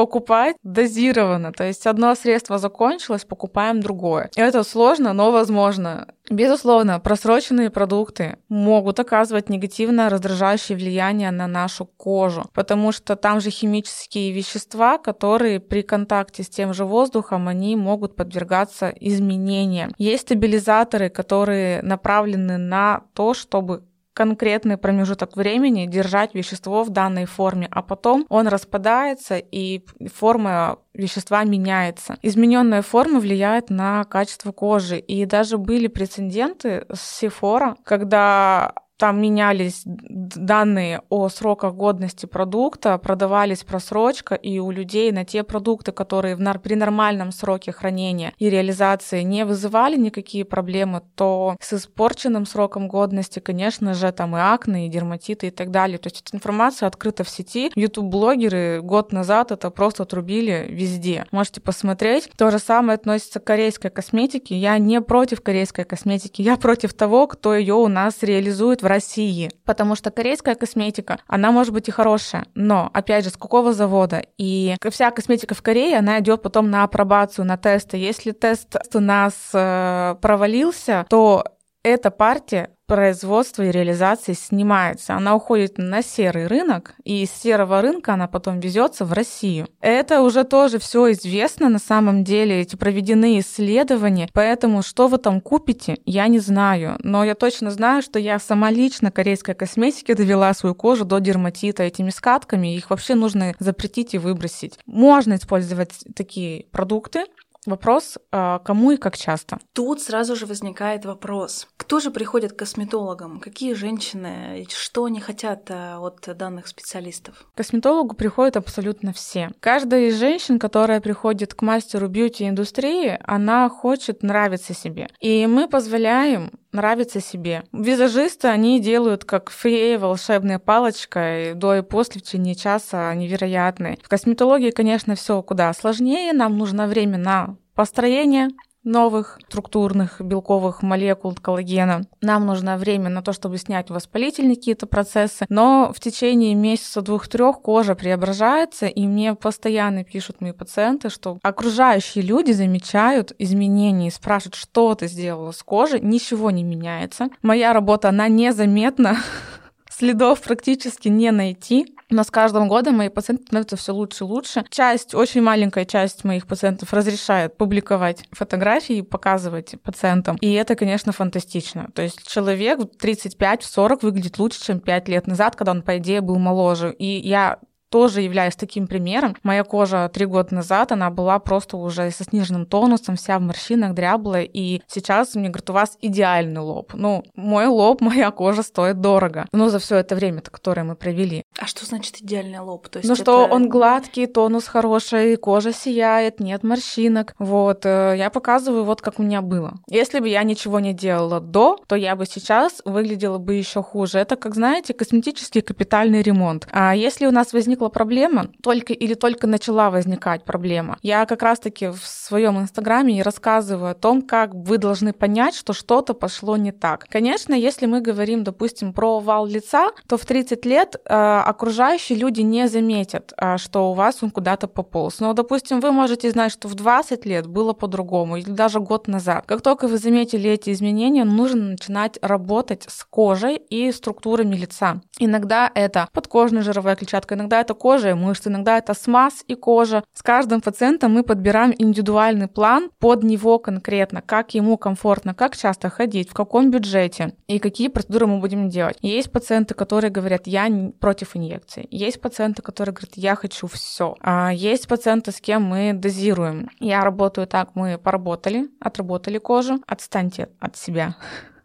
покупать 0.00 0.56
дозированно. 0.62 1.52
То 1.52 1.64
есть 1.64 1.86
одно 1.86 2.14
средство 2.14 2.56
закончилось, 2.56 3.26
покупаем 3.26 3.80
другое. 3.80 4.30
Это 4.34 4.62
сложно, 4.62 5.12
но 5.12 5.30
возможно. 5.30 6.06
Безусловно, 6.30 7.00
просроченные 7.00 7.68
продукты 7.68 8.38
могут 8.48 8.98
оказывать 8.98 9.50
негативное 9.50 10.08
раздражающее 10.08 10.78
влияние 10.78 11.30
на 11.32 11.46
нашу 11.46 11.84
кожу, 11.84 12.44
потому 12.54 12.92
что 12.92 13.16
там 13.16 13.40
же 13.40 13.50
химические 13.50 14.32
вещества, 14.32 14.96
которые 14.96 15.60
при 15.60 15.82
контакте 15.82 16.44
с 16.44 16.48
тем 16.48 16.72
же 16.72 16.86
воздухом, 16.86 17.48
они 17.48 17.76
могут 17.76 18.16
подвергаться 18.16 18.94
изменениям. 19.00 19.92
Есть 19.98 20.22
стабилизаторы, 20.22 21.10
которые 21.10 21.82
направлены 21.82 22.56
на 22.56 23.02
то, 23.12 23.34
чтобы 23.34 23.82
конкретный 24.20 24.76
промежуток 24.76 25.34
времени 25.34 25.86
держать 25.86 26.34
вещество 26.34 26.84
в 26.84 26.90
данной 26.90 27.24
форме, 27.24 27.66
а 27.70 27.80
потом 27.80 28.26
он 28.28 28.48
распадается 28.48 29.38
и 29.38 29.82
форма 30.14 30.78
вещества 30.92 31.42
меняется. 31.44 32.18
Измененная 32.20 32.82
форма 32.82 33.18
влияет 33.18 33.70
на 33.70 34.04
качество 34.04 34.52
кожи. 34.52 34.98
И 34.98 35.24
даже 35.24 35.56
были 35.56 35.86
прецеденты 35.86 36.84
с 36.92 37.22
Sephora, 37.22 37.76
когда 37.82 38.74
там 39.00 39.18
менялись 39.18 39.80
данные 39.86 41.00
о 41.08 41.30
сроках 41.30 41.74
годности 41.74 42.26
продукта, 42.26 42.98
продавались 42.98 43.64
просрочка, 43.64 44.34
и 44.34 44.58
у 44.58 44.70
людей 44.70 45.10
на 45.10 45.24
те 45.24 45.42
продукты, 45.42 45.90
которые 45.90 46.36
в, 46.36 46.58
при 46.58 46.74
нормальном 46.74 47.32
сроке 47.32 47.72
хранения 47.72 48.34
и 48.36 48.50
реализации 48.50 49.22
не 49.22 49.46
вызывали 49.46 49.96
никакие 49.96 50.44
проблемы, 50.44 51.00
то 51.14 51.56
с 51.60 51.72
испорченным 51.72 52.44
сроком 52.44 52.88
годности, 52.88 53.38
конечно 53.38 53.94
же, 53.94 54.12
там 54.12 54.36
и 54.36 54.40
акне, 54.40 54.86
и 54.86 54.90
дерматиты 54.90 55.46
и 55.46 55.50
так 55.50 55.70
далее. 55.70 55.96
То 55.96 56.08
есть 56.08 56.22
эта 56.26 56.36
информация 56.36 56.86
открыта 56.86 57.24
в 57.24 57.30
сети. 57.30 57.72
YouTube-блогеры 57.74 58.82
год 58.82 59.12
назад 59.12 59.50
это 59.50 59.70
просто 59.70 60.02
отрубили 60.02 60.66
везде. 60.68 61.24
Можете 61.30 61.62
посмотреть. 61.62 62.28
То 62.36 62.50
же 62.50 62.58
самое 62.58 62.96
относится 62.96 63.40
к 63.40 63.44
корейской 63.44 63.90
косметике. 63.90 64.58
Я 64.58 64.76
не 64.76 65.00
против 65.00 65.40
корейской 65.40 65.86
косметики, 65.86 66.42
я 66.42 66.58
против 66.58 66.92
того, 66.92 67.26
кто 67.26 67.54
ее 67.54 67.76
у 67.76 67.88
нас 67.88 68.22
реализует 68.22 68.82
в 68.82 68.89
России. 68.90 69.50
Потому 69.64 69.94
что 69.94 70.10
корейская 70.10 70.54
косметика, 70.54 71.18
она 71.26 71.50
может 71.50 71.72
быть 71.72 71.88
и 71.88 71.92
хорошая, 71.92 72.46
но, 72.54 72.90
опять 72.92 73.24
же, 73.24 73.30
с 73.30 73.36
какого 73.36 73.72
завода? 73.72 74.22
И 74.36 74.76
вся 74.90 75.10
косметика 75.10 75.54
в 75.54 75.62
Корее, 75.62 75.98
она 75.98 76.20
идет 76.20 76.42
потом 76.42 76.70
на 76.70 76.84
апробацию, 76.84 77.46
на 77.46 77.56
тесты. 77.56 77.96
Если 77.96 78.32
тест 78.32 78.76
у 78.94 79.00
нас 79.00 79.34
э, 79.54 80.16
провалился, 80.20 81.06
то 81.08 81.44
эта 81.82 82.10
партия 82.10 82.70
производства 82.90 83.62
и 83.62 83.70
реализации 83.70 84.32
снимается. 84.32 85.14
Она 85.14 85.36
уходит 85.36 85.78
на 85.78 86.02
серый 86.02 86.48
рынок, 86.48 86.94
и 87.04 87.22
из 87.22 87.30
серого 87.30 87.80
рынка 87.80 88.14
она 88.14 88.26
потом 88.26 88.58
везется 88.58 89.04
в 89.04 89.12
Россию. 89.12 89.68
Это 89.80 90.22
уже 90.22 90.42
тоже 90.42 90.80
все 90.80 91.12
известно 91.12 91.68
на 91.68 91.78
самом 91.78 92.24
деле, 92.24 92.60
эти 92.60 92.74
проведены 92.74 93.38
исследования, 93.38 94.28
поэтому 94.32 94.82
что 94.82 95.06
вы 95.06 95.18
там 95.18 95.40
купите, 95.40 95.98
я 96.04 96.26
не 96.26 96.40
знаю. 96.40 96.96
Но 97.04 97.22
я 97.22 97.36
точно 97.36 97.70
знаю, 97.70 98.02
что 98.02 98.18
я 98.18 98.40
сама 98.40 98.72
лично 98.72 99.12
корейской 99.12 99.54
косметики 99.54 100.12
довела 100.12 100.52
свою 100.52 100.74
кожу 100.74 101.04
до 101.04 101.20
дерматита 101.20 101.84
этими 101.84 102.10
скатками, 102.10 102.74
их 102.74 102.90
вообще 102.90 103.14
нужно 103.14 103.54
запретить 103.60 104.14
и 104.14 104.18
выбросить. 104.18 104.80
Можно 104.86 105.34
использовать 105.34 105.92
такие 106.16 106.64
продукты, 106.72 107.26
Вопрос, 107.66 108.18
а, 108.32 108.58
кому 108.60 108.92
и 108.92 108.96
как 108.96 109.16
часто? 109.16 109.58
Тут 109.74 110.00
сразу 110.00 110.34
же 110.34 110.46
возникает 110.46 111.04
вопрос. 111.04 111.68
Кто 111.76 112.00
же 112.00 112.10
приходит 112.10 112.52
к 112.52 112.58
косметологам? 112.58 113.38
Какие 113.38 113.74
женщины? 113.74 114.66
Что 114.70 115.04
они 115.04 115.20
хотят 115.20 115.70
а, 115.70 115.98
от 115.98 116.36
данных 116.36 116.68
специалистов? 116.68 117.46
К 117.52 117.58
косметологу 117.58 118.14
приходят 118.14 118.56
абсолютно 118.56 119.12
все. 119.12 119.50
Каждая 119.60 120.08
из 120.08 120.18
женщин, 120.18 120.58
которая 120.58 121.00
приходит 121.00 121.52
к 121.52 121.60
мастеру 121.60 122.08
бьюти-индустрии, 122.08 123.18
она 123.24 123.68
хочет 123.68 124.22
нравиться 124.22 124.72
себе. 124.72 125.08
И 125.20 125.46
мы 125.46 125.68
позволяем 125.68 126.52
нравится 126.72 127.20
себе. 127.20 127.64
Визажисты, 127.72 128.48
они 128.48 128.80
делают 128.80 129.24
как 129.24 129.50
фей, 129.50 129.96
волшебная 129.96 130.58
палочка, 130.58 131.50
и 131.50 131.54
до 131.54 131.76
и 131.76 131.82
после 131.82 132.20
в 132.20 132.24
течение 132.24 132.54
часа 132.54 133.14
невероятные. 133.14 133.98
В 134.02 134.08
косметологии, 134.08 134.70
конечно, 134.70 135.14
все 135.14 135.42
куда 135.42 135.72
сложнее. 135.72 136.32
Нам 136.32 136.58
нужно 136.58 136.86
время 136.86 137.18
на 137.18 137.56
построение 137.74 138.50
новых 138.84 139.38
структурных 139.48 140.20
белковых 140.20 140.82
молекул 140.82 141.34
коллагена. 141.34 142.02
Нам 142.20 142.46
нужно 142.46 142.76
время 142.76 143.10
на 143.10 143.22
то, 143.22 143.32
чтобы 143.32 143.58
снять 143.58 143.90
воспалительные 143.90 144.56
какие-то 144.56 144.86
процессы, 144.86 145.46
но 145.48 145.92
в 145.94 146.00
течение 146.00 146.54
месяца 146.54 147.02
двух-трех 147.02 147.60
кожа 147.60 147.94
преображается, 147.94 148.86
и 148.86 149.06
мне 149.06 149.34
постоянно 149.34 150.04
пишут 150.04 150.40
мои 150.40 150.52
пациенты, 150.52 151.10
что 151.10 151.38
окружающие 151.42 152.24
люди 152.24 152.52
замечают 152.52 153.32
изменения 153.38 154.08
и 154.08 154.10
спрашивают, 154.10 154.54
что 154.54 154.94
ты 154.94 155.08
сделала 155.08 155.52
с 155.52 155.62
кожей, 155.62 156.00
ничего 156.00 156.50
не 156.50 156.62
меняется. 156.62 157.28
Моя 157.42 157.72
работа, 157.72 158.08
она 158.08 158.28
незаметна, 158.28 159.18
следов 159.90 160.40
практически 160.40 161.08
не 161.08 161.30
найти. 161.30 161.94
Но 162.10 162.24
с 162.24 162.30
каждым 162.30 162.68
годом 162.68 162.96
мои 162.96 163.08
пациенты 163.08 163.44
становятся 163.44 163.76
все 163.76 163.92
лучше 163.92 164.24
и 164.24 164.26
лучше. 164.26 164.64
Часть, 164.68 165.14
очень 165.14 165.42
маленькая 165.42 165.84
часть 165.84 166.24
моих 166.24 166.46
пациентов 166.46 166.92
разрешает 166.92 167.56
публиковать 167.56 168.24
фотографии 168.32 168.96
и 168.96 169.02
показывать 169.02 169.80
пациентам. 169.82 170.36
И 170.40 170.52
это, 170.52 170.74
конечно, 170.74 171.12
фантастично. 171.12 171.88
То 171.94 172.02
есть 172.02 172.26
человек 172.26 172.80
в 172.80 173.04
35-40 173.04 174.00
выглядит 174.02 174.38
лучше, 174.38 174.62
чем 174.62 174.80
5 174.80 175.08
лет 175.08 175.26
назад, 175.26 175.56
когда 175.56 175.72
он, 175.72 175.82
по 175.82 175.98
идее, 175.98 176.20
был 176.20 176.38
моложе. 176.38 176.92
И 176.92 177.06
я 177.06 177.58
тоже 177.90 178.22
являюсь 178.22 178.56
таким 178.56 178.86
примером. 178.86 179.36
Моя 179.42 179.64
кожа 179.64 180.08
три 180.12 180.24
года 180.24 180.54
назад, 180.54 180.92
она 180.92 181.10
была 181.10 181.38
просто 181.38 181.76
уже 181.76 182.10
со 182.10 182.24
сниженным 182.24 182.64
тонусом, 182.64 183.16
вся 183.16 183.38
в 183.38 183.42
морщинах, 183.42 183.94
дряблая, 183.94 184.44
и 184.44 184.80
сейчас 184.86 185.34
мне 185.34 185.48
говорят, 185.48 185.70
у 185.70 185.72
вас 185.72 185.98
идеальный 186.00 186.60
лоб. 186.60 186.92
Ну, 186.94 187.24
мой 187.34 187.66
лоб, 187.66 188.00
моя 188.00 188.30
кожа 188.30 188.62
стоит 188.62 189.00
дорого. 189.00 189.46
Но 189.52 189.68
за 189.68 189.78
все 189.78 189.96
это 189.96 190.14
время, 190.14 190.40
которое 190.40 190.84
мы 190.84 190.94
провели. 190.94 191.44
А 191.58 191.66
что 191.66 191.84
значит 191.84 192.20
идеальный 192.20 192.60
лоб? 192.60 192.88
То 192.88 192.98
есть 193.00 193.08
ну, 193.08 193.14
это... 193.14 193.22
что 193.22 193.46
он 193.46 193.68
гладкий, 193.68 194.26
тонус 194.26 194.66
хороший, 194.66 195.36
кожа 195.36 195.72
сияет, 195.72 196.40
нет 196.40 196.62
морщинок. 196.62 197.34
Вот, 197.38 197.84
э, 197.84 198.14
я 198.16 198.30
показываю 198.30 198.84
вот 198.84 199.02
как 199.02 199.18
у 199.18 199.22
меня 199.22 199.42
было. 199.42 199.74
Если 199.88 200.20
бы 200.20 200.28
я 200.28 200.42
ничего 200.44 200.78
не 200.80 200.94
делала 200.94 201.40
до, 201.40 201.78
то 201.86 201.96
я 201.96 202.14
бы 202.14 202.26
сейчас 202.26 202.80
выглядела 202.84 203.38
бы 203.38 203.54
еще 203.54 203.82
хуже. 203.82 204.18
Это, 204.18 204.36
как 204.36 204.54
знаете, 204.54 204.94
косметический 204.94 205.60
капитальный 205.60 206.22
ремонт. 206.22 206.68
А 206.70 206.94
если 206.94 207.26
у 207.26 207.30
нас 207.30 207.52
возник 207.52 207.79
возникла 207.80 207.88
проблема, 207.88 208.46
только 208.62 208.92
или 208.92 209.14
только 209.14 209.46
начала 209.46 209.90
возникать 209.90 210.44
проблема, 210.44 210.98
я 211.02 211.26
как 211.26 211.42
раз-таки 211.42 211.88
в 211.88 212.00
своем 212.04 212.58
инстаграме 212.58 213.18
и 213.18 213.22
рассказываю 213.22 213.90
о 213.90 213.94
том, 213.94 214.22
как 214.22 214.54
вы 214.54 214.78
должны 214.78 215.12
понять, 215.12 215.54
что 215.54 215.72
что-то 215.72 216.14
пошло 216.14 216.56
не 216.56 216.72
так. 216.72 217.06
Конечно, 217.10 217.54
если 217.54 217.86
мы 217.86 218.00
говорим, 218.00 218.44
допустим, 218.44 218.92
про 218.92 219.16
овал 219.16 219.46
лица, 219.46 219.90
то 220.08 220.16
в 220.16 220.24
30 220.24 220.66
лет 220.66 220.96
э, 220.96 221.14
окружающие 221.46 222.18
люди 222.18 222.42
не 222.42 222.68
заметят, 222.68 223.32
э, 223.36 223.58
что 223.58 223.90
у 223.90 223.94
вас 223.94 224.22
он 224.22 224.30
куда-то 224.30 224.68
пополз. 224.68 225.20
Но, 225.20 225.32
допустим, 225.32 225.80
вы 225.80 225.92
можете 225.92 226.30
знать, 226.30 226.52
что 226.52 226.68
в 226.68 226.74
20 226.74 227.26
лет 227.26 227.46
было 227.46 227.72
по-другому, 227.72 228.36
или 228.36 228.50
даже 228.50 228.80
год 228.80 229.08
назад. 229.08 229.44
Как 229.46 229.62
только 229.62 229.88
вы 229.88 229.98
заметили 229.98 230.50
эти 230.50 230.70
изменения, 230.70 231.24
нужно 231.24 231.70
начинать 231.70 232.18
работать 232.22 232.84
с 232.88 233.04
кожей 233.04 233.56
и 233.56 233.92
структурами 233.92 234.56
лица. 234.56 235.00
Иногда 235.18 235.70
это 235.74 236.08
подкожная 236.12 236.62
жировая 236.62 236.96
клетчатка, 236.96 237.34
иногда 237.34 237.60
это 237.60 237.69
это 237.70 237.78
кожа 237.78 238.10
и 238.10 238.14
мышцы, 238.14 238.48
иногда 238.48 238.78
это 238.78 238.94
смаз 238.94 239.44
и 239.46 239.54
кожа. 239.54 240.02
С 240.12 240.22
каждым 240.22 240.60
пациентом 240.60 241.12
мы 241.12 241.22
подбираем 241.22 241.72
индивидуальный 241.78 242.48
план 242.48 242.90
под 242.98 243.22
него 243.22 243.60
конкретно, 243.60 244.22
как 244.22 244.54
ему 244.54 244.76
комфортно, 244.76 245.34
как 245.34 245.56
часто 245.56 245.88
ходить, 245.88 246.30
в 246.30 246.34
каком 246.34 246.70
бюджете 246.70 247.34
и 247.46 247.60
какие 247.60 247.88
процедуры 247.88 248.26
мы 248.26 248.40
будем 248.40 248.68
делать. 248.68 248.96
Есть 249.02 249.30
пациенты, 249.30 249.74
которые 249.74 250.10
говорят, 250.10 250.48
я 250.48 250.68
против 250.98 251.36
инъекций. 251.36 251.86
Есть 251.92 252.20
пациенты, 252.20 252.60
которые 252.62 252.92
говорят, 252.92 253.12
я 253.14 253.36
хочу 253.36 253.68
все. 253.68 254.16
А 254.20 254.52
есть 254.52 254.88
пациенты, 254.88 255.30
с 255.30 255.40
кем 255.40 255.62
мы 255.62 255.92
дозируем. 255.92 256.70
Я 256.80 257.04
работаю 257.04 257.46
так, 257.46 257.76
мы 257.76 257.98
поработали, 257.98 258.68
отработали 258.80 259.38
кожу, 259.38 259.80
отстаньте 259.86 260.48
от 260.58 260.76
себя. 260.76 261.14